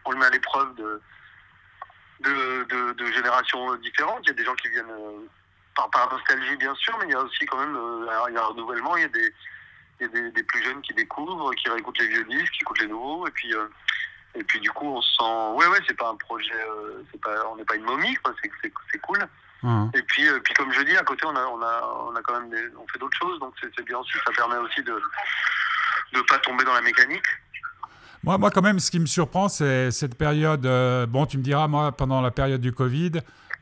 on 0.05 0.11
le 0.11 0.17
met 0.17 0.25
à 0.25 0.29
l'épreuve 0.29 0.73
de 0.75 1.01
de, 2.21 2.93
de, 2.93 3.05
générations 3.11 3.75
différentes. 3.77 4.19
Il 4.23 4.27
y 4.27 4.31
a 4.31 4.35
des 4.35 4.45
gens 4.45 4.55
qui 4.55 4.69
viennent 4.69 4.91
euh, 4.91 5.27
par, 5.75 5.89
par 5.89 6.11
nostalgie, 6.11 6.55
bien 6.57 6.75
sûr, 6.75 6.97
mais 6.99 7.05
il 7.05 7.11
y 7.11 7.15
a 7.15 7.21
aussi 7.21 7.45
quand 7.45 7.57
même 7.57 7.75
euh, 7.75 8.07
il 8.29 8.35
y 8.35 8.37
a 8.37 8.43
un 8.43 8.47
renouvellement. 8.47 8.95
Il 8.97 9.01
y 9.01 9.05
a 9.05 9.09
des, 9.09 9.33
il 9.99 10.07
y 10.07 10.27
a 10.27 10.29
des, 10.29 10.43
plus 10.43 10.63
jeunes 10.63 10.81
qui 10.81 10.93
découvrent, 10.93 11.53
qui 11.55 11.69
réécoutent 11.69 11.99
les 11.99 12.07
vieux 12.07 12.23
disques, 12.25 12.53
qui 12.53 12.61
écoutent 12.61 12.81
les 12.81 12.87
nouveaux, 12.87 13.27
et 13.27 13.31
puis 13.31 13.53
euh, 13.53 13.67
et 14.33 14.43
puis 14.43 14.59
du 14.61 14.71
coup, 14.71 14.87
on 14.87 15.01
se 15.01 15.13
sent, 15.15 15.51
ouais, 15.55 15.67
ouais, 15.67 15.79
c'est 15.85 15.97
pas 15.97 16.09
un 16.09 16.15
projet, 16.15 16.53
c'est 17.11 17.19
pas, 17.19 17.47
on 17.49 17.57
n'est 17.57 17.65
pas 17.65 17.75
une 17.75 17.83
momie, 17.83 18.15
quoi. 18.23 18.33
C'est, 18.41 18.49
c'est 18.89 18.99
cool. 18.99 19.27
Mmh. 19.63 19.89
Et 19.93 20.01
puis, 20.03 20.27
euh, 20.27 20.39
puis 20.43 20.53
comme 20.55 20.71
je 20.71 20.81
dis, 20.81 20.97
à 20.97 21.03
côté, 21.03 21.25
on 21.25 21.35
a, 21.35 21.45
on 21.45 21.61
a, 21.61 22.09
on 22.09 22.15
a 22.15 22.21
quand 22.21 22.39
même, 22.39 22.49
des, 22.49 22.63
on 22.77 22.87
fait 22.87 22.99
d'autres 22.99 23.17
choses, 23.17 23.39
donc 23.39 23.53
c'est, 23.61 23.85
bien 23.85 23.97
aussi. 23.97 24.11
Ça 24.25 24.31
permet 24.35 24.57
aussi 24.57 24.81
de, 24.83 24.93
de 26.13 26.21
pas 26.21 26.39
tomber 26.39 26.63
dans 26.63 26.73
la 26.73 26.81
mécanique. 26.81 27.25
Moi, 28.23 28.37
moi, 28.37 28.51
quand 28.51 28.61
même, 28.61 28.79
ce 28.79 28.91
qui 28.91 28.99
me 28.99 29.05
surprend, 29.05 29.49
c'est 29.49 29.91
cette 29.91 30.15
période. 30.17 30.65
Euh, 30.65 31.05
bon, 31.05 31.25
tu 31.25 31.37
me 31.37 31.43
diras, 31.43 31.67
moi, 31.67 31.91
pendant 31.91 32.21
la 32.21 32.31
période 32.31 32.61
du 32.61 32.71
Covid, 32.71 33.13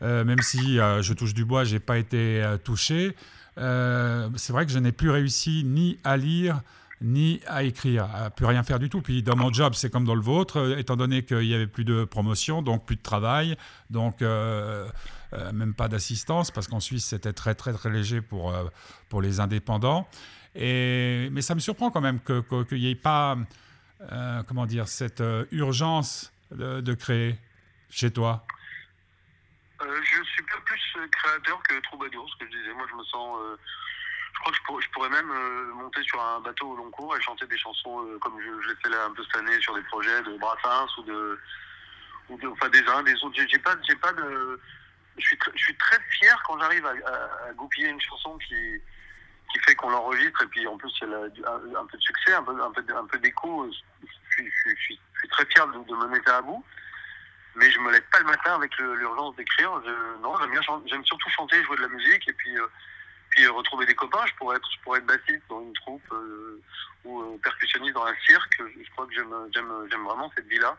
même 0.02 0.42
si 0.42 0.78
je 0.78 1.14
touche 1.14 1.34
du 1.34 1.44
bois, 1.44 1.66
j'ai 1.66 1.80
pas 1.80 1.98
été 1.98 2.42
touché. 2.64 3.16
c'est 3.58 4.54
vrai 4.54 4.66
que 4.66 4.72
je 4.72 4.80
n'ai 4.80 4.94
plus 4.94 5.10
réussi 5.10 5.64
ni 5.66 6.00
à 6.06 6.16
lire 6.16 6.62
ni 7.02 7.40
à 7.48 7.64
écrire, 7.64 8.08
à 8.14 8.30
plus 8.30 8.46
rien 8.46 8.64
faire 8.64 8.80
du 8.80 8.90
tout. 8.90 9.02
Puis 9.02 9.24
dans 9.24 9.36
mon 9.36 9.52
job, 9.54 9.74
c'est 9.76 9.90
comme 9.90 10.06
dans 10.06 10.16
le 10.16 10.22
vôtre, 10.22 10.58
euh, 10.58 10.78
étant 10.78 10.96
donné 10.96 11.24
qu'il 11.24 11.40
n'y 11.40 11.54
avait 11.54 11.68
plus 11.68 11.86
de 11.86 12.04
promotion, 12.04 12.62
donc 12.62 12.86
plus 12.86 12.96
de 12.96 13.02
travail, 13.02 13.56
donc 13.90 14.22
euh, 15.34 15.50
euh, 15.50 15.52
même 15.52 15.74
pas 15.74 15.88
d'assistance, 15.88 16.52
parce 16.52 16.68
qu'en 16.68 16.80
Suisse, 16.80 17.06
c'était 17.06 17.34
très 17.34 17.56
très 17.56 17.74
très 17.74 17.90
léger 17.90 18.22
pour, 18.22 18.54
pour 19.10 19.22
les 19.22 19.40
indépendants. 19.40 20.08
Et, 20.56 21.30
mais 21.32 21.42
ça 21.42 21.56
me 21.56 21.60
surprend 21.60 21.92
quand 21.92 22.02
même 22.02 22.20
qu'il 22.22 22.80
n'y 22.80 22.92
ait 22.92 22.96
pas, 22.96 23.38
comment 24.48 24.66
dire, 24.66 24.88
cette 24.88 25.24
urgence 25.52 26.34
de, 26.52 26.94
créer 26.94 27.38
chez 27.90 28.12
toi. 28.12 28.46
je 29.80 30.24
suis 30.24 30.44
pas 30.44 30.60
plus 30.66 31.10
créateur 31.12 31.62
que 31.64 31.80
troubadour, 31.82 32.28
ce 32.32 32.44
que 32.44 32.52
je 32.52 32.58
disais. 32.58 32.74
Moi, 32.74 32.86
je 32.90 32.96
me 32.96 33.04
sens 33.04 33.38
je 34.54 34.62
crois 34.62 34.80
que 34.80 34.86
je 34.86 34.90
pourrais, 34.92 35.10
même 35.10 35.32
euh, 35.32 35.74
monter 35.74 36.02
sur 36.04 36.22
un 36.22 36.40
bateau 36.40 36.72
au 36.72 36.76
long 36.76 36.90
cours 36.92 37.16
et 37.16 37.22
chanter 37.22 37.46
des 37.48 37.58
chansons 37.58 38.06
euh, 38.06 38.18
comme 38.20 38.40
je, 38.40 38.70
l'ai 38.70 38.76
fait 38.82 38.90
là 38.90 39.06
un 39.06 39.12
peu 39.12 39.24
cette 39.24 39.38
année 39.38 39.60
sur 39.62 39.76
des 39.76 39.82
projets 39.84 40.22
de 40.24 40.38
Brassens 40.38 40.98
ou 40.98 41.04
de, 41.04 41.40
ou 42.30 42.38
de 42.38 42.48
enfin 42.48 42.70
des 42.70 42.84
uns, 42.88 43.04
des 43.04 43.16
autres. 43.24 43.36
J'ai 43.36 43.60
pas, 43.60 43.76
pas 44.02 44.14
de, 44.14 44.60
je 45.20 45.26
suis, 45.26 45.40
je 45.56 45.64
suis 45.64 45.76
très 45.76 46.00
fier 46.12 46.42
quand 46.46 46.60
j'arrive 46.60 46.86
à, 46.86 47.54
goupiller 47.54 47.90
une 47.90 48.02
chanson 48.02 48.38
qui, 48.38 48.82
fait 49.66 49.76
qu'on 49.76 49.90
l'enregistre 49.90 50.44
et 50.44 50.48
puis 50.48 50.66
en 50.68 50.78
plus 50.78 50.92
elle 51.02 51.14
a 51.14 51.52
un, 51.52 51.86
peu 51.86 51.98
de 51.98 52.02
succès, 52.02 52.34
un 52.34 52.44
peu, 52.44 52.52
un 52.62 52.72
peu, 52.72 52.84
un 52.96 53.06
peu 53.06 53.20
d'écho. 53.20 53.70
Je, 53.72 54.44
je, 54.44 54.76
suis 54.80 55.00
très 55.32 55.46
fier 55.48 55.68
de, 55.68 55.96
mener 55.96 56.22
ça 56.26 56.38
à 56.38 56.42
bout 56.42 56.64
mais 57.56 57.70
je 57.72 57.80
me 57.80 57.92
lève 57.92 58.04
pas 58.12 58.20
le 58.20 58.26
matin 58.26 58.56
avec 58.56 58.78
l'urgence 58.78 59.36
d'écrire. 59.36 59.72
Non, 60.22 60.38
j'aime 60.40 60.52
bien, 60.52 60.62
j'aime 60.86 61.04
surtout 61.04 61.30
chanter, 61.30 61.62
jouer 61.64 61.76
de 61.78 61.82
la 61.82 61.88
musique, 61.90 62.26
et 62.30 62.34
puis 62.34 62.58
euh, 62.58 62.68
puis 63.32 63.46
retrouver 63.48 63.86
des 63.86 63.96
copains. 63.96 64.26
Je 64.28 64.34
pourrais 64.36 64.56
être, 64.58 65.06
bassiste 65.06 65.44
dans 65.50 65.62
une 65.62 65.74
troupe 65.74 66.14
ou 67.04 67.38
percussionniste 67.44 67.96
dans 67.96 68.06
un 68.06 68.16
cirque. 68.26 68.60
Je 68.60 68.90
crois 68.92 69.08
que 69.08 69.14
j'aime, 69.14 69.34
j'aime, 69.54 69.72
j'aime 69.90 70.04
vraiment 70.04 70.32
cette 70.36 70.48
vie-là. 70.48 70.78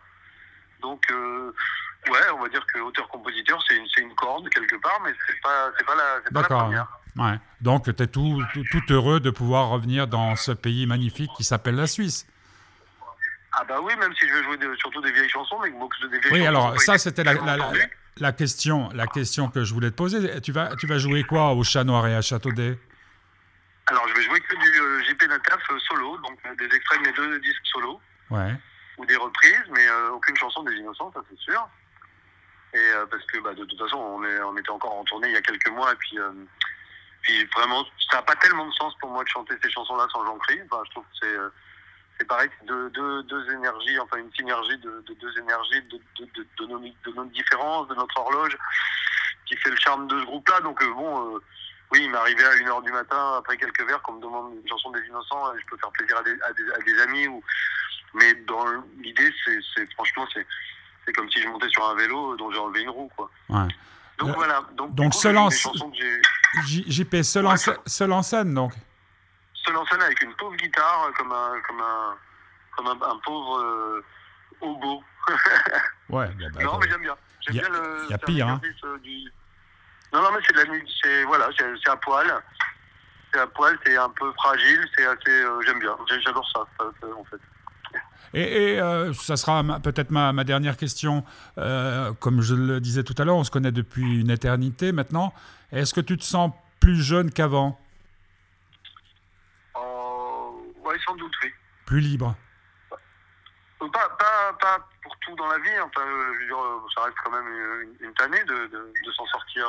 Donc, 0.80 1.06
ouais, 2.08 2.30
on 2.34 2.42
va 2.42 2.48
dire 2.48 2.64
que 2.72 2.80
auteur-compositeur, 2.80 3.62
c'est 3.68 3.76
une, 4.00 4.14
corde 4.14 4.48
quelque 4.50 4.76
part, 4.76 5.00
mais 5.04 5.12
c'est 5.26 5.40
pas, 5.40 5.70
pas 5.86 5.94
la, 5.94 6.30
pas 6.30 6.40
la 6.40 6.46
première. 6.46 7.00
Ouais. 7.16 7.38
Donc, 7.60 7.84
tu 7.84 8.02
es 8.02 8.06
tout, 8.06 8.42
tout, 8.52 8.64
tout, 8.70 8.92
heureux 8.92 9.20
de 9.20 9.30
pouvoir 9.30 9.68
revenir 9.68 10.06
dans 10.06 10.36
ce 10.36 10.52
pays 10.52 10.86
magnifique 10.86 11.30
qui 11.36 11.44
s'appelle 11.44 11.76
la 11.76 11.86
Suisse. 11.86 12.26
Ah 13.52 13.64
bah 13.68 13.80
oui, 13.82 13.94
même 13.96 14.14
si 14.14 14.28
je 14.28 14.34
vais 14.34 14.42
jouer 14.44 14.58
surtout 14.78 15.00
des 15.00 15.10
vieilles 15.10 15.28
chansons, 15.28 15.58
mais 15.62 15.70
beaucoup 15.70 15.96
des 16.08 16.18
vieilles 16.20 16.32
oui, 16.32 16.46
alors 16.46 16.80
ça, 16.80 16.98
c'était 16.98 17.24
la, 17.24 17.34
la, 18.16 18.32
question, 18.32 18.90
la 18.94 19.06
question 19.06 19.50
que 19.50 19.64
je 19.64 19.74
voulais 19.74 19.90
te 19.90 19.96
poser. 19.96 20.40
Tu 20.40 20.52
vas, 20.52 20.76
tu 20.76 20.86
vas 20.86 20.98
jouer 20.98 21.24
quoi 21.24 21.52
au 21.52 21.64
Chat 21.64 21.82
Noir 21.82 22.06
et 22.06 22.14
à 22.14 22.22
Châteaudet 22.22 22.78
Alors, 23.86 24.06
je 24.08 24.14
vais 24.14 24.22
jouer 24.22 24.40
que 24.40 24.54
du 24.56 24.80
euh, 24.80 25.02
JP 25.02 25.28
Nataf 25.28 25.60
euh, 25.72 25.78
solo, 25.80 26.16
donc 26.18 26.38
euh, 26.46 26.54
des 26.56 26.74
extraits 26.74 27.02
de 27.02 27.08
mes 27.08 27.12
deux 27.12 27.40
disques 27.40 27.66
solo. 27.66 28.00
Ouais. 28.30 28.54
Ou 28.98 29.04
des 29.06 29.16
reprises, 29.16 29.64
mais 29.74 29.86
aucune 30.12 30.36
chanson 30.36 30.62
des 30.62 30.74
Innocents, 30.74 31.10
ça 31.12 31.20
c'est 31.28 31.38
sûr. 31.38 31.68
Et 32.72 32.92
parce 33.10 33.24
que 33.24 33.38
bah, 33.40 33.52
de 33.54 33.64
toute 33.64 33.78
façon, 33.78 33.96
on, 33.96 34.24
est, 34.24 34.40
on 34.42 34.56
était 34.56 34.70
encore 34.70 34.94
en 34.94 35.04
tournée 35.04 35.28
il 35.28 35.34
y 35.34 35.36
a 35.36 35.42
quelques 35.42 35.70
mois, 35.70 35.92
et 35.92 35.96
puis 35.96 36.18
puis 37.22 37.44
vraiment, 37.54 37.84
ça 38.10 38.18
n'a 38.18 38.22
pas 38.22 38.36
tellement 38.36 38.66
de 38.66 38.72
sens 38.74 38.94
pour 38.98 39.10
moi 39.10 39.22
de 39.24 39.28
chanter 39.28 39.54
ces 39.62 39.70
chansons-là 39.70 40.06
sans 40.12 40.24
Jean-Cri. 40.24 40.58
Je 40.58 40.90
trouve 40.90 41.04
que 41.04 41.18
c'est, 41.20 41.36
euh, 41.36 41.50
c'est 42.18 42.26
pareil, 42.26 42.50
deux, 42.66 42.90
deux, 42.90 43.22
deux, 43.24 43.52
énergies, 43.52 43.98
enfin 43.98 44.18
une 44.18 44.32
synergie 44.32 44.78
de, 44.78 45.02
de 45.06 45.14
deux 45.14 45.38
énergies, 45.38 45.82
de, 45.82 46.00
de, 46.18 46.46
de, 46.58 46.66
nos, 46.66 46.78
de 46.78 47.30
différences, 47.30 47.88
de 47.88 47.94
notre 47.94 48.18
horloge, 48.18 48.56
qui 49.46 49.56
fait 49.56 49.70
le 49.70 49.76
charme 49.76 50.06
de 50.08 50.18
ce 50.20 50.24
groupe-là. 50.24 50.60
Donc 50.60 50.82
euh, 50.82 50.92
bon, 50.94 51.34
euh, 51.34 51.38
oui, 51.92 52.04
il 52.04 52.10
m'est 52.10 52.18
arrivé 52.18 52.44
à 52.44 52.54
1h 52.54 52.82
du 52.84 52.92
matin, 52.92 53.34
après 53.38 53.56
quelques 53.56 53.86
verres, 53.86 54.02
qu'on 54.02 54.14
me 54.14 54.22
demande 54.22 54.54
une 54.54 54.68
chanson 54.68 54.90
des 54.90 55.04
innocents, 55.06 55.54
et 55.54 55.60
je 55.60 55.66
peux 55.66 55.76
faire 55.76 55.90
plaisir 55.90 56.16
à 56.16 56.22
des, 56.22 56.40
à 56.42 56.52
des, 56.52 56.92
des 56.92 57.00
amis. 57.02 57.28
Ou... 57.28 57.42
Mais 58.14 58.34
dans 58.46 58.64
l'idée, 58.98 59.32
c'est, 59.44 59.58
c'est 59.74 59.92
franchement, 59.92 60.26
c'est, 60.32 60.46
c'est 61.04 61.12
comme 61.12 61.30
si 61.30 61.40
je 61.40 61.48
montais 61.48 61.68
sur 61.68 61.88
un 61.88 61.94
vélo 61.94 62.36
dont 62.36 62.50
j'ai 62.50 62.58
enlevé 62.58 62.82
une 62.82 62.90
roue. 62.90 63.10
Quoi. 63.16 63.30
Ouais. 63.48 63.68
Donc 64.18 64.36
voilà. 64.36 64.62
Donc, 64.74 64.94
donc 64.94 65.14
seul 65.14 65.36
en... 65.38 65.48
JP, 65.50 67.22
seul, 67.22 67.46
en... 67.46 67.54
seul 67.56 68.12
en 68.12 68.22
scène 68.22 68.54
donc 68.54 68.72
Seul 69.54 69.76
en 69.76 69.86
scène 69.86 70.02
avec 70.02 70.22
une 70.22 70.34
pauvre 70.34 70.56
guitare, 70.56 71.10
comme 71.16 71.32
un, 71.32 71.60
comme 71.66 71.80
un, 71.80 72.16
comme 72.76 72.88
un, 72.88 73.18
pauvre 73.24 73.58
euh, 73.58 74.04
oboe. 74.60 75.02
ouais, 76.08 76.28
bah, 76.54 76.62
non, 76.62 76.78
mais 76.78 76.88
j'aime 76.88 77.02
bien. 77.02 77.16
Il 77.48 77.56
y, 77.56 78.12
a 78.12 78.18
pire. 78.18 78.48
Hein. 78.48 78.60
Euh, 78.84 78.98
du... 78.98 79.32
Non, 80.12 80.22
non, 80.22 80.30
mais 80.32 80.40
c'est 80.46 80.52
de 80.52 80.58
la 80.58 80.64
musique, 80.66 80.88
c'est 81.02 81.24
voilà, 81.24 81.48
c'est 81.56 81.90
à 81.90 81.96
poil. 81.96 82.42
C'est 83.32 83.40
à 83.40 83.46
poil, 83.46 83.78
c'est 83.84 83.96
un 83.96 84.10
peu 84.10 84.32
fragile, 84.32 84.86
c'est 84.96 85.06
assez. 85.06 85.30
Euh, 85.30 85.60
j'aime 85.64 85.78
bien, 85.78 85.96
j'adore 86.22 86.48
ça, 86.52 86.60
en 86.60 87.24
fait. 87.24 87.40
Et, 88.34 88.80
euh, 88.80 89.12
ça 89.12 89.36
sera 89.36 89.62
peut-être 89.80 90.10
ma, 90.10 90.32
ma, 90.32 90.44
dernière 90.44 90.76
question. 90.76 91.24
Euh, 91.58 92.12
comme 92.14 92.40
je 92.42 92.54
le 92.54 92.80
disais 92.80 93.02
tout 93.02 93.14
à 93.18 93.24
l'heure, 93.24 93.36
on 93.36 93.44
se 93.44 93.50
connaît 93.50 93.72
depuis 93.72 94.20
une 94.20 94.30
éternité 94.30 94.92
maintenant. 94.92 95.32
Est-ce 95.72 95.94
que 95.94 96.00
tu 96.00 96.16
te 96.16 96.24
sens 96.24 96.52
plus 96.80 97.02
jeune 97.02 97.30
qu'avant? 97.30 97.78
Euh, 99.76 99.80
Oui, 100.84 100.94
sans 101.04 101.16
doute, 101.16 101.32
oui. 101.42 101.50
Plus 101.86 102.00
libre? 102.00 102.36
Pas, 103.80 104.08
pas, 104.18 104.52
pas, 104.60 104.88
pour 105.02 105.16
tout 105.18 105.34
dans 105.36 105.48
la 105.48 105.58
vie. 105.58 105.80
Enfin, 105.82 106.02
je 106.06 106.40
veux 106.40 106.46
dire, 106.46 106.56
ça 106.94 107.04
reste 107.04 107.16
quand 107.24 107.30
même 107.30 107.46
une, 107.48 108.06
une 108.06 108.14
tannée 108.14 108.44
de, 108.44 108.66
de, 108.66 108.92
de 109.06 109.12
s'en 109.12 109.26
sortir 109.26 109.66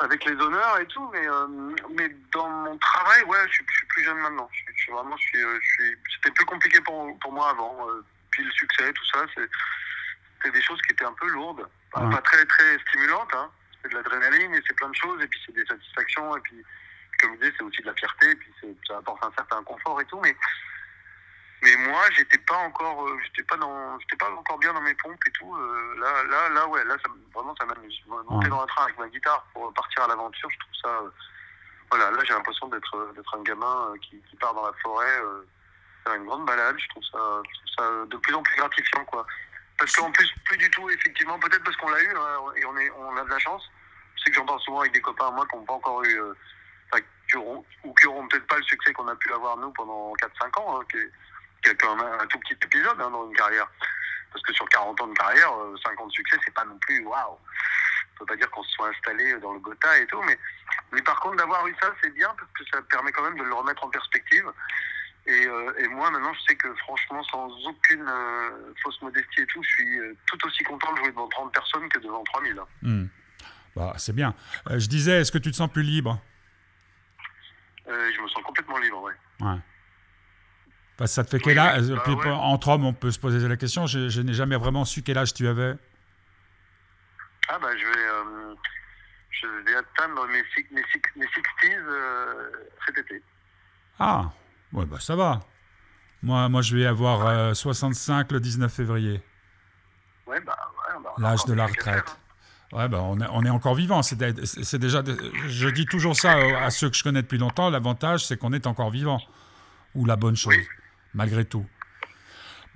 avec 0.00 0.24
les 0.24 0.32
honneurs 0.32 0.78
et 0.80 0.86
tout, 0.86 1.08
mais, 1.12 1.26
euh, 1.26 1.46
mais 1.90 2.08
dans 2.32 2.48
mon 2.48 2.76
travail, 2.78 3.22
ouais, 3.24 3.38
je 3.48 3.52
suis, 3.52 3.64
suis 3.68 3.86
plus 3.86 4.04
jeune 4.04 4.18
maintenant. 4.18 4.48
Je, 4.52 4.90
vraiment, 4.90 5.16
je 5.16 5.22
suis, 5.22 5.44
euh, 5.44 5.58
suis, 5.60 5.96
c'était 6.14 6.30
plus 6.32 6.44
compliqué 6.46 6.80
pour, 6.80 7.18
pour 7.20 7.32
moi 7.32 7.50
avant. 7.50 7.86
Euh, 7.88 8.04
puis 8.30 8.42
le 8.42 8.50
succès, 8.50 8.92
tout 8.92 9.04
ça, 9.12 9.26
c'est, 9.34 10.50
des 10.50 10.62
choses 10.62 10.80
qui 10.82 10.92
étaient 10.92 11.04
un 11.04 11.12
peu 11.12 11.28
lourdes, 11.28 11.68
pas, 11.92 12.08
très 12.22 12.44
très 12.46 12.78
stimulantes. 12.88 13.34
Hein. 13.34 13.50
C'est 13.82 13.90
de 13.90 13.94
l'adrénaline 13.94 14.54
et 14.54 14.62
c'est 14.66 14.74
plein 14.74 14.88
de 14.88 14.96
choses, 14.96 15.22
et 15.22 15.26
puis 15.26 15.40
c'est 15.44 15.54
des 15.54 15.66
satisfactions, 15.66 16.36
et 16.36 16.40
puis 16.40 16.64
comme 17.20 17.34
je 17.34 17.40
disais, 17.40 17.52
c'est 17.58 17.64
aussi 17.64 17.82
de 17.82 17.86
la 17.86 17.94
fierté, 17.94 18.30
et 18.30 18.34
puis 18.34 18.50
ça 18.88 18.96
apporte 18.96 19.22
un 19.22 19.32
certain 19.36 19.62
confort 19.64 20.00
et 20.00 20.04
tout, 20.06 20.20
mais 20.22 20.34
mais 21.62 21.76
moi, 21.76 22.02
j'étais 22.16 22.38
pas 22.38 22.56
encore, 22.56 23.06
euh, 23.06 23.18
j'étais 23.24 23.42
pas 23.42 23.56
dans, 23.56 23.98
j'étais 24.00 24.16
pas 24.16 24.30
encore 24.30 24.58
bien 24.58 24.72
dans 24.72 24.80
mes 24.80 24.94
pompes 24.94 25.20
et 25.26 25.30
tout. 25.32 25.54
Euh, 25.54 25.96
là, 26.00 26.24
là, 26.24 26.48
là, 26.48 26.66
ouais, 26.68 26.84
là, 26.84 26.96
ça, 27.04 27.10
vraiment, 27.34 27.54
ça 27.56 27.66
m'amuse. 27.66 28.00
Monter 28.06 28.48
dans 28.48 28.62
un 28.62 28.66
train 28.66 28.84
avec 28.84 28.98
ma 28.98 29.08
guitare 29.08 29.44
pour 29.52 29.72
partir 29.74 30.04
à 30.04 30.08
l'aventure, 30.08 30.50
je 30.50 30.58
trouve 30.58 30.74
ça. 30.82 30.88
Euh, 30.88 31.10
voilà, 31.90 32.10
là, 32.12 32.22
j'ai 32.24 32.32
l'impression 32.32 32.68
d'être, 32.68 33.12
d'être 33.14 33.36
un 33.36 33.42
gamin 33.42 33.92
qui, 34.00 34.22
qui, 34.30 34.36
part 34.36 34.54
dans 34.54 34.64
la 34.64 34.72
forêt, 34.80 35.20
faire 36.04 36.14
une 36.14 36.24
grande 36.24 36.46
balade. 36.46 36.76
Je 36.78 36.88
trouve 36.88 37.02
ça, 37.04 37.42
ça 37.76 37.90
de 38.06 38.16
plus 38.16 38.34
en 38.34 38.42
plus 38.42 38.56
gratifiant, 38.56 39.04
quoi. 39.06 39.26
Parce 39.76 39.96
qu'en 39.96 40.10
plus, 40.12 40.32
plus 40.44 40.56
du 40.56 40.70
tout, 40.70 40.88
effectivement, 40.88 41.38
peut-être 41.40 41.64
parce 41.64 41.76
qu'on 41.76 41.88
l'a 41.88 42.00
eu 42.00 42.16
hein, 42.16 42.52
et 42.56 42.64
on 42.64 42.76
est, 42.78 42.90
on 42.92 43.16
a 43.16 43.24
de 43.24 43.30
la 43.30 43.38
chance. 43.38 43.68
Je 44.16 44.22
sais 44.22 44.30
que 44.30 44.36
j'en 44.36 44.46
parle 44.46 44.60
souvent 44.60 44.80
avec 44.80 44.92
des 44.92 45.00
copains 45.00 45.28
à 45.28 45.30
moi 45.30 45.44
qui 45.50 45.56
n'ont 45.56 45.64
pas 45.64 45.72
encore 45.72 46.04
eu, 46.04 46.20
qui 47.30 47.36
auront, 47.36 47.64
ou 47.84 47.94
qui 47.94 48.06
auront 48.06 48.26
peut-être 48.28 48.46
pas 48.46 48.56
le 48.56 48.64
succès 48.64 48.92
qu'on 48.92 49.08
a 49.08 49.16
pu 49.16 49.32
avoir 49.32 49.56
nous 49.56 49.70
pendant 49.72 50.12
4-5 50.14 50.60
ans, 50.60 50.80
hein, 50.80 50.84
qui 50.90 50.98
quand 51.78 51.96
même 51.96 52.20
un 52.20 52.26
tout 52.26 52.38
petit 52.40 52.56
épisode 52.62 53.00
hein, 53.00 53.10
dans 53.10 53.28
une 53.28 53.36
carrière. 53.36 53.68
Parce 54.32 54.44
que 54.44 54.52
sur 54.52 54.68
40 54.68 55.00
ans 55.00 55.06
de 55.08 55.14
carrière, 55.14 55.50
50 55.84 56.06
euh, 56.06 56.10
succès, 56.10 56.38
c'est 56.44 56.54
pas 56.54 56.64
non 56.64 56.78
plus 56.78 57.04
waouh. 57.04 57.32
On 57.32 58.18
peut 58.18 58.26
pas 58.26 58.36
dire 58.36 58.50
qu'on 58.50 58.62
se 58.62 58.70
soit 58.72 58.88
installé 58.88 59.38
dans 59.40 59.52
le 59.54 59.58
Gotha 59.58 59.98
et 59.98 60.06
tout, 60.06 60.22
mais, 60.22 60.38
mais 60.92 61.02
par 61.02 61.18
contre, 61.20 61.36
d'avoir 61.36 61.66
eu 61.66 61.74
ça, 61.82 61.92
c'est 62.02 62.14
bien 62.14 62.32
parce 62.38 62.50
que 62.52 62.64
ça 62.72 62.82
permet 62.82 63.10
quand 63.12 63.24
même 63.24 63.38
de 63.38 63.42
le 63.42 63.54
remettre 63.54 63.84
en 63.84 63.88
perspective. 63.88 64.46
Et, 65.26 65.46
euh, 65.46 65.72
et 65.78 65.88
moi, 65.88 66.10
maintenant, 66.10 66.32
je 66.34 66.40
sais 66.42 66.56
que 66.56 66.72
franchement, 66.76 67.22
sans 67.24 67.48
aucune 67.66 68.06
euh, 68.08 68.72
fausse 68.82 69.00
modestie 69.02 69.40
et 69.40 69.46
tout, 69.46 69.62
je 69.62 69.68
suis 69.68 69.98
tout 70.26 70.46
aussi 70.46 70.62
content 70.64 70.92
de 70.92 70.98
jouer 70.98 71.10
devant 71.10 71.28
30 71.28 71.52
personnes 71.52 71.88
que 71.88 71.98
devant 71.98 72.22
3000. 72.24 72.60
Hmm. 72.82 73.06
Bah, 73.74 73.94
c'est 73.98 74.14
bien. 74.14 74.34
je 74.68 74.86
disais, 74.86 75.20
est-ce 75.20 75.32
que 75.32 75.38
tu 75.38 75.50
te 75.50 75.56
sens 75.56 75.70
plus 75.70 75.82
libre? 75.82 76.20
Je 77.86 78.22
me 78.22 78.28
sens 78.28 78.42
complètement 78.44 78.78
libre, 78.78 79.02
ouais. 79.02 79.14
ouais 79.40 79.58
ça 81.06 81.24
te 81.24 81.30
fait 81.30 81.38
quel 81.38 81.58
âge? 81.58 81.88
bah 81.88 82.34
Entre 82.34 82.68
hommes, 82.68 82.84
on 82.84 82.92
peut 82.92 83.10
se 83.10 83.18
poser 83.18 83.46
la 83.46 83.56
question. 83.56 83.86
Je, 83.86 84.20
n'ai 84.20 84.34
jamais 84.34 84.56
vraiment 84.56 84.84
su 84.84 85.02
quel 85.02 85.18
âge 85.18 85.32
tu 85.32 85.46
avais. 85.48 85.74
Ah 87.48 87.58
bah 87.60 87.68
je 87.76 87.84
vais, 87.84 88.06
euh, 88.06 88.54
je 89.30 89.46
vais 89.64 89.76
atteindre 89.76 90.26
mes, 90.28 90.42
mes, 90.70 90.82
mes 91.16 91.26
60s 91.26 91.74
euh, 91.74 92.50
cet 92.86 92.98
été. 92.98 93.22
Ah, 93.98 94.30
ouais 94.72 94.86
bah 94.86 95.00
ça 95.00 95.16
va. 95.16 95.40
Moi, 96.22 96.48
moi 96.48 96.62
je 96.62 96.76
vais 96.76 96.86
avoir 96.86 97.56
65 97.56 98.30
euh, 98.30 98.34
le 98.34 98.40
19 98.40 98.72
février. 98.72 99.22
Ouais, 100.26 100.40
bah, 100.40 100.56
ouais, 100.88 101.02
bah 101.02 101.10
L'âge 101.18 101.44
de 101.46 101.54
la 101.54 101.66
retraite. 101.66 102.16
Ouais, 102.72 102.88
bah, 102.88 103.00
on, 103.00 103.18
est, 103.20 103.26
on 103.32 103.44
est 103.44 103.50
encore 103.50 103.74
vivant. 103.74 104.02
C'est 104.02 104.16
déjà, 104.16 105.02
je 105.48 105.68
dis 105.70 105.86
toujours 105.86 106.14
ça 106.14 106.34
à 106.34 106.70
ceux 106.70 106.88
que 106.88 106.96
je 106.96 107.02
connais 107.02 107.22
depuis 107.22 107.38
longtemps. 107.38 107.68
L'avantage, 107.68 108.24
c'est 108.26 108.36
qu'on 108.36 108.52
est 108.52 108.68
encore 108.68 108.90
vivant. 108.90 109.20
Ou 109.96 110.04
la 110.04 110.14
bonne 110.14 110.36
chose 110.36 110.54
malgré 111.14 111.44
tout. 111.44 111.66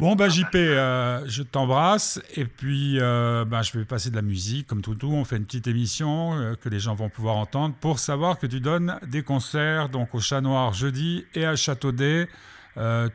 Bon, 0.00 0.16
bah, 0.16 0.28
JP, 0.28 0.56
euh, 0.56 1.22
je 1.26 1.44
t'embrasse. 1.44 2.20
Et 2.34 2.44
puis, 2.46 2.98
euh, 3.00 3.44
bah, 3.44 3.62
je 3.62 3.78
vais 3.78 3.84
passer 3.84 4.10
de 4.10 4.16
la 4.16 4.22
musique. 4.22 4.66
Comme 4.66 4.82
tout, 4.82 4.96
tout 4.96 5.12
on 5.12 5.24
fait 5.24 5.36
une 5.36 5.46
petite 5.46 5.68
émission 5.68 6.34
euh, 6.34 6.54
que 6.56 6.68
les 6.68 6.80
gens 6.80 6.96
vont 6.96 7.08
pouvoir 7.08 7.36
entendre 7.36 7.76
pour 7.80 8.00
savoir 8.00 8.40
que 8.40 8.46
tu 8.46 8.58
donnes 8.58 8.98
des 9.02 9.22
concerts 9.22 9.88
donc 9.88 10.12
au 10.14 10.20
Chat 10.20 10.40
Noir 10.40 10.72
jeudi 10.72 11.24
et 11.34 11.46
à 11.46 11.54
Châteaudet. 11.54 12.28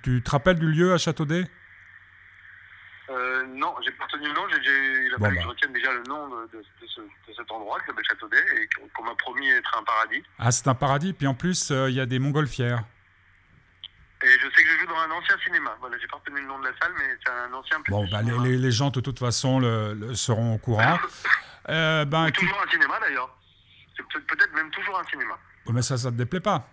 tu 0.03 0.21
te 0.23 0.31
rappelles 0.31 0.59
du 0.59 0.71
lieu 0.71 0.93
à 0.93 0.97
Châteaudet 0.97 1.43
Non, 3.09 3.75
j'ai 3.83 3.91
pas 3.91 4.05
retenu 4.05 4.27
le 4.27 4.33
nom. 4.33 4.47
il 4.47 5.13
a 5.13 5.17
fallu 5.19 5.35
que 5.35 5.41
je 5.41 5.45
bah. 5.45 5.51
retienne 5.51 5.73
déjà 5.73 5.91
le 5.91 6.03
nom 6.03 6.29
de, 6.29 6.63
cet 7.35 7.51
endroit 7.51 7.77
qui 7.81 7.87
s'appelle 7.87 8.05
Châteaudet 8.09 8.43
et 8.55 8.69
qu'on 8.95 9.03
m'a 9.03 9.15
promis 9.15 9.49
être 9.49 9.77
un 9.77 9.83
paradis. 9.83 10.23
Ah, 10.37 10.51
c'est 10.51 10.67
un 10.69 10.75
paradis. 10.75 11.11
Puis 11.11 11.27
en 11.27 11.33
plus, 11.33 11.71
il 11.71 11.93
y 11.93 11.99
a 11.99 12.05
des 12.05 12.19
montgolfières. 12.19 12.85
Et 14.21 14.27
je 14.27 14.49
sais 14.49 14.63
que 14.63 14.68
je 14.68 14.68
dans 14.89 14.97
un 14.97 15.11
ancien 15.11 15.37
cinéma. 15.43 15.75
Voilà, 15.79 15.97
j'ai 15.99 16.07
pas 16.07 16.17
retenu 16.17 16.41
le 16.41 16.47
nom 16.47 16.59
de 16.59 16.65
la 16.65 16.77
salle, 16.81 16.91
mais 16.97 17.17
c'est 17.23 17.31
un 17.31 17.53
ancien. 17.53 17.77
Bon, 17.87 18.07
bah, 18.11 18.21
les, 18.21 18.57
les, 18.57 18.71
gens 18.71 18.89
de 18.89 18.99
toute 18.99 19.19
façon 19.19 19.59
le, 19.59 20.13
seront 20.15 20.55
au 20.55 20.57
courant. 20.57 20.99
euh, 21.69 22.05
ben, 22.05 22.31
toujours 22.31 22.61
un 22.65 22.69
cinéma 22.69 22.99
d'ailleurs. 22.99 23.35
C'est 23.95 24.25
peut-être 24.25 24.53
même 24.53 24.71
toujours 24.71 24.99
un 24.99 25.03
cinéma. 25.05 25.37
mais 25.67 25.81
ça, 25.81 25.97
ça 25.97 26.09
te 26.11 26.15
déplaît 26.15 26.39
pas 26.39 26.67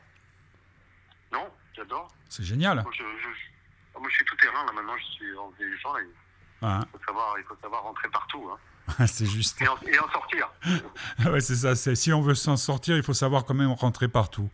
Non, 1.33 1.48
j'adore. 1.74 2.09
C'est 2.29 2.44
génial. 2.44 2.83
Moi 2.83 2.92
je, 2.96 3.02
moi, 3.98 4.09
je, 4.09 4.14
suis 4.14 4.24
tout 4.24 4.37
terrain 4.37 4.64
là 4.64 4.72
maintenant. 4.72 4.96
Je 4.96 5.05
suis 5.05 5.37
en 5.37 5.50
vieillissant. 5.59 5.94
Là. 5.94 6.00
Ah. 6.62 6.81
Il, 6.83 6.90
faut 6.98 7.05
savoir, 7.07 7.38
il 7.38 7.44
faut 7.44 7.57
savoir 7.62 7.83
rentrer 7.83 8.09
partout. 8.09 8.50
Hein. 8.52 8.59
c'est 9.07 9.27
juste. 9.27 9.61
Et 9.61 9.68
en, 9.68 10.09
sortir. 10.11 10.51
ouais, 11.33 11.40
c'est 11.40 11.57
ça. 11.57 11.75
Si 11.75 12.12
on 12.12 12.20
veut 12.20 12.35
s'en 12.35 12.57
sortir, 12.57 12.96
il 12.96 13.03
faut 13.03 13.14
savoir 13.14 13.44
quand 13.44 13.55
même 13.55 13.72
rentrer 13.72 14.09
partout. 14.09 14.49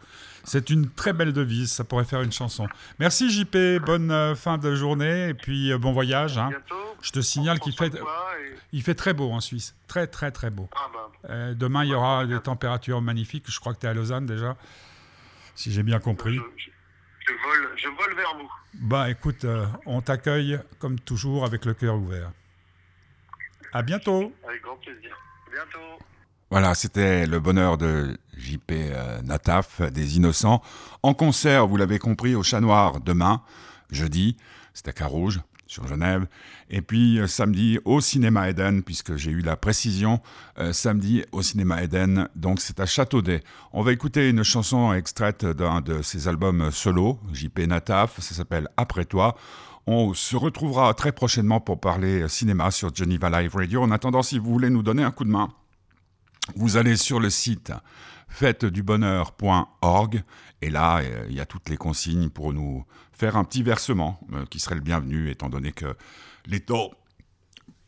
C'est 0.45 0.71
une 0.71 0.91
très 0.91 1.13
belle 1.13 1.33
devise. 1.33 1.71
Ça 1.71 1.85
pourrait 1.85 2.05
faire 2.05 2.23
une 2.23 2.33
chanson. 2.33 2.67
Merci 2.99 3.31
JP. 3.31 3.85
Bonne 3.85 4.11
euh, 4.11 4.35
fin 4.35 4.59
de 4.59 4.75
journée 4.75 5.29
et 5.29 5.35
puis 5.35 5.73
euh, 5.73 5.79
bon 5.79 5.93
voyage. 5.93 6.39
Hein. 6.39 6.51
Je 7.03 7.11
te 7.11 7.21
signale 7.21 7.59
qu'il 7.59 7.75
fait, 7.75 7.93
il 8.73 8.83
fait 8.83 8.95
très 8.95 9.13
beau 9.13 9.31
en 9.31 9.41
Suisse. 9.41 9.75
Très, 9.87 10.07
très, 10.07 10.31
très 10.31 10.51
beau. 10.51 10.69
Ah, 10.75 10.91
bah. 10.93 11.11
euh, 11.31 11.55
demain, 11.55 11.85
il 11.85 11.91
y 11.91 11.95
aura 11.95 12.27
des 12.27 12.41
températures 12.41 13.01
magnifiques. 13.03 13.45
Je 13.49 13.61
crois 13.61 13.75
que 13.75 13.81
tu 13.81 13.87
es 13.87 13.89
à 13.89 13.95
Lausanne 13.95 14.27
déjà, 14.27 14.57
si 15.55 15.73
j'ai 15.73 15.83
bien 15.83 15.99
compris. 15.99 16.37
Je, 16.37 17.33
vole, 17.33 17.71
je 17.77 17.89
vole 17.89 18.17
vers 18.17 18.35
vous. 18.37 18.51
Bah 18.75 19.11
écoute, 19.11 19.45
euh, 19.45 19.67
on 19.85 20.01
t'accueille 20.01 20.59
comme 20.79 20.99
toujours 20.99 21.45
avec 21.45 21.65
le 21.65 21.75
cœur 21.75 21.97
ouvert. 21.97 22.31
À 23.73 23.83
bientôt. 23.83 24.33
Avec 24.47 24.63
grand 24.63 24.77
plaisir. 24.77 25.17
À 25.47 25.51
bientôt. 25.51 26.05
Voilà, 26.51 26.75
c'était 26.75 27.27
le 27.27 27.41
bonheur 27.41 27.79
de 27.79 28.19
JP 28.37 28.71
euh, 28.71 29.23
Nataf, 29.23 29.81
des 29.81 30.17
Innocents, 30.19 30.63
en 31.03 31.15
concert, 31.15 31.67
vous 31.67 31.79
l'avez 31.79 31.99
compris, 31.99 32.35
au 32.35 32.43
Chat 32.43 32.61
Noir 32.61 33.01
demain, 33.01 33.43
jeudi, 33.91 34.37
c'est 34.75 34.89
à 34.89 34.93
Carouge 34.93 35.41
sur 35.67 35.89
Genève. 35.89 36.27
Et 36.69 36.83
puis 36.83 37.19
euh, 37.19 37.27
samedi 37.27 37.79
au 37.87 38.03
Cinéma 38.03 38.51
Eden, 38.51 38.83
puisque 38.83 39.17
j'ai 39.17 39.31
eu 39.31 39.41
la 39.41 39.57
précision, 39.57 40.21
euh, 40.59 40.75
samedi 40.75 41.25
au 41.33 41.41
Cinéma 41.41 41.83
Eden, 41.83 42.29
donc 42.37 42.61
c'est 42.61 42.81
à 42.81 42.87
Châteaudet. 42.87 43.43
On 43.73 43.83
va 43.83 43.93
écouter 43.93 44.29
une 44.29 44.43
chanson 44.43 44.93
extraite 44.93 45.47
d'un 45.47 45.81
de 45.81 46.03
ses 46.03 46.29
albums 46.29 46.71
solo, 46.71 47.19
JP 47.33 47.61
Nataf, 47.61 48.21
ça 48.21 48.35
s'appelle 48.35 48.69
Après 48.77 49.07
toi. 49.07 49.37
On 49.87 50.15
se 50.15 50.37
retrouvera 50.37 50.95
très 50.95 51.13
prochainement 51.13 51.61
pour 51.61 51.81
parler 51.81 52.29
cinéma 52.29 52.71
sur 52.71 52.95
Geneva 52.95 53.29
Live 53.41 53.57
Radio. 53.57 53.83
En 53.83 53.91
attendant, 53.91 54.23
si 54.23 54.39
vous 54.39 54.53
voulez 54.53 54.71
nous 54.71 54.83
donner 54.83 55.03
un 55.03 55.11
coup 55.11 55.25
de 55.25 55.31
main, 55.31 55.49
vous 56.55 56.77
allez 56.77 56.97
sur 56.97 57.19
le 57.21 57.31
site 57.31 57.73
fêtedubonheur.org 58.29 60.23
et 60.63 60.71
là, 60.71 61.01
euh, 61.01 61.27
il 61.29 61.35
y 61.35 61.41
a 61.41 61.47
toutes 61.47 61.69
les 61.69 61.77
consignes 61.77 62.31
pour 62.31 62.53
nous 62.53 62.85
faire 63.13 63.37
un 63.37 63.45
petit 63.45 63.63
versement 63.63 64.21
euh, 64.33 64.47
qui 64.47 64.61
serait 64.61 64.77
le 64.77 64.81
bienvenu 64.81 65.29
étant 65.29 65.49
donné 65.49 65.73
que 65.73 65.97
les 66.47 66.61
taux 66.61 66.93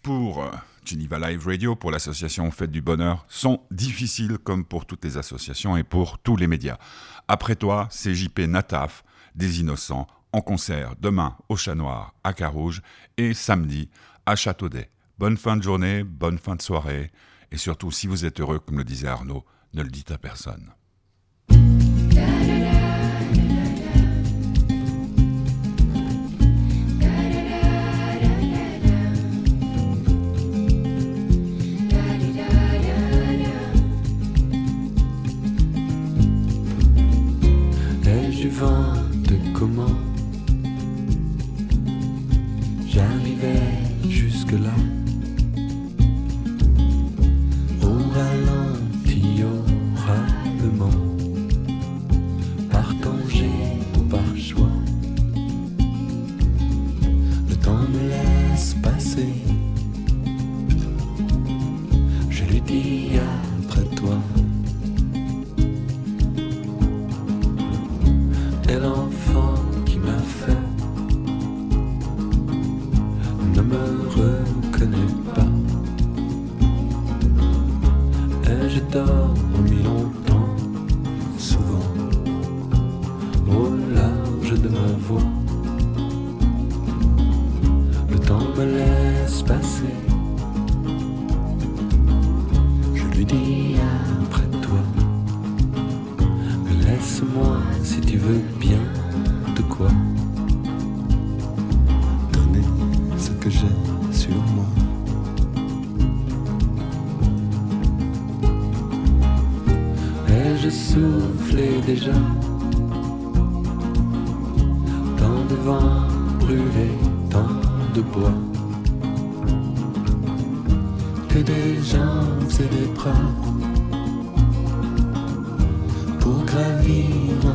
pour 0.02 0.42
euh, 0.42 0.50
Geneva 0.84 1.18
Live 1.18 1.46
Radio, 1.46 1.76
pour 1.76 1.90
l'association 1.90 2.50
Fête 2.50 2.70
du 2.70 2.82
Bonheur, 2.82 3.24
sont 3.28 3.62
difficiles 3.70 4.38
comme 4.38 4.64
pour 4.64 4.86
toutes 4.86 5.04
les 5.04 5.16
associations 5.16 5.76
et 5.76 5.84
pour 5.84 6.18
tous 6.18 6.36
les 6.36 6.46
médias. 6.46 6.78
Après 7.26 7.56
toi, 7.56 7.88
c'est 7.90 8.14
JP 8.14 8.40
Nataf, 8.40 9.02
des 9.34 9.60
Innocents, 9.60 10.06
en 10.34 10.40
concert 10.40 10.96
demain 10.98 11.36
au 11.48 11.56
Chat 11.56 11.76
Noir 11.76 12.12
à 12.24 12.32
Carouge 12.32 12.82
et 13.16 13.34
samedi 13.34 13.88
à 14.26 14.34
Châteaudet. 14.34 14.90
Bonne 15.16 15.36
fin 15.36 15.56
de 15.56 15.62
journée, 15.62 16.02
bonne 16.02 16.38
fin 16.38 16.56
de 16.56 16.62
soirée 16.62 17.12
et 17.52 17.56
surtout, 17.56 17.92
si 17.92 18.08
vous 18.08 18.24
êtes 18.24 18.40
heureux, 18.40 18.58
comme 18.58 18.78
le 18.78 18.84
disait 18.84 19.06
Arnaud, 19.06 19.44
ne 19.74 19.82
le 19.84 19.90
dites 19.90 20.10
à 20.10 20.18
personne. 20.18 20.72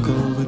Le 0.02 0.39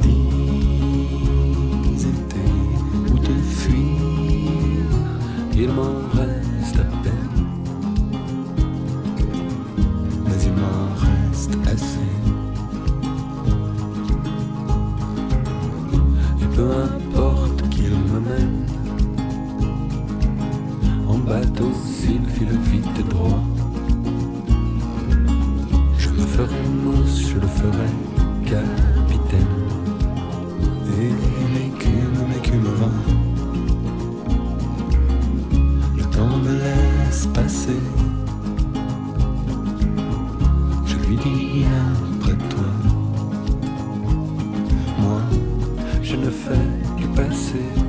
temps 46.21 46.27
me 46.27 46.27
laisse 46.27 47.15
passer. 47.15 47.80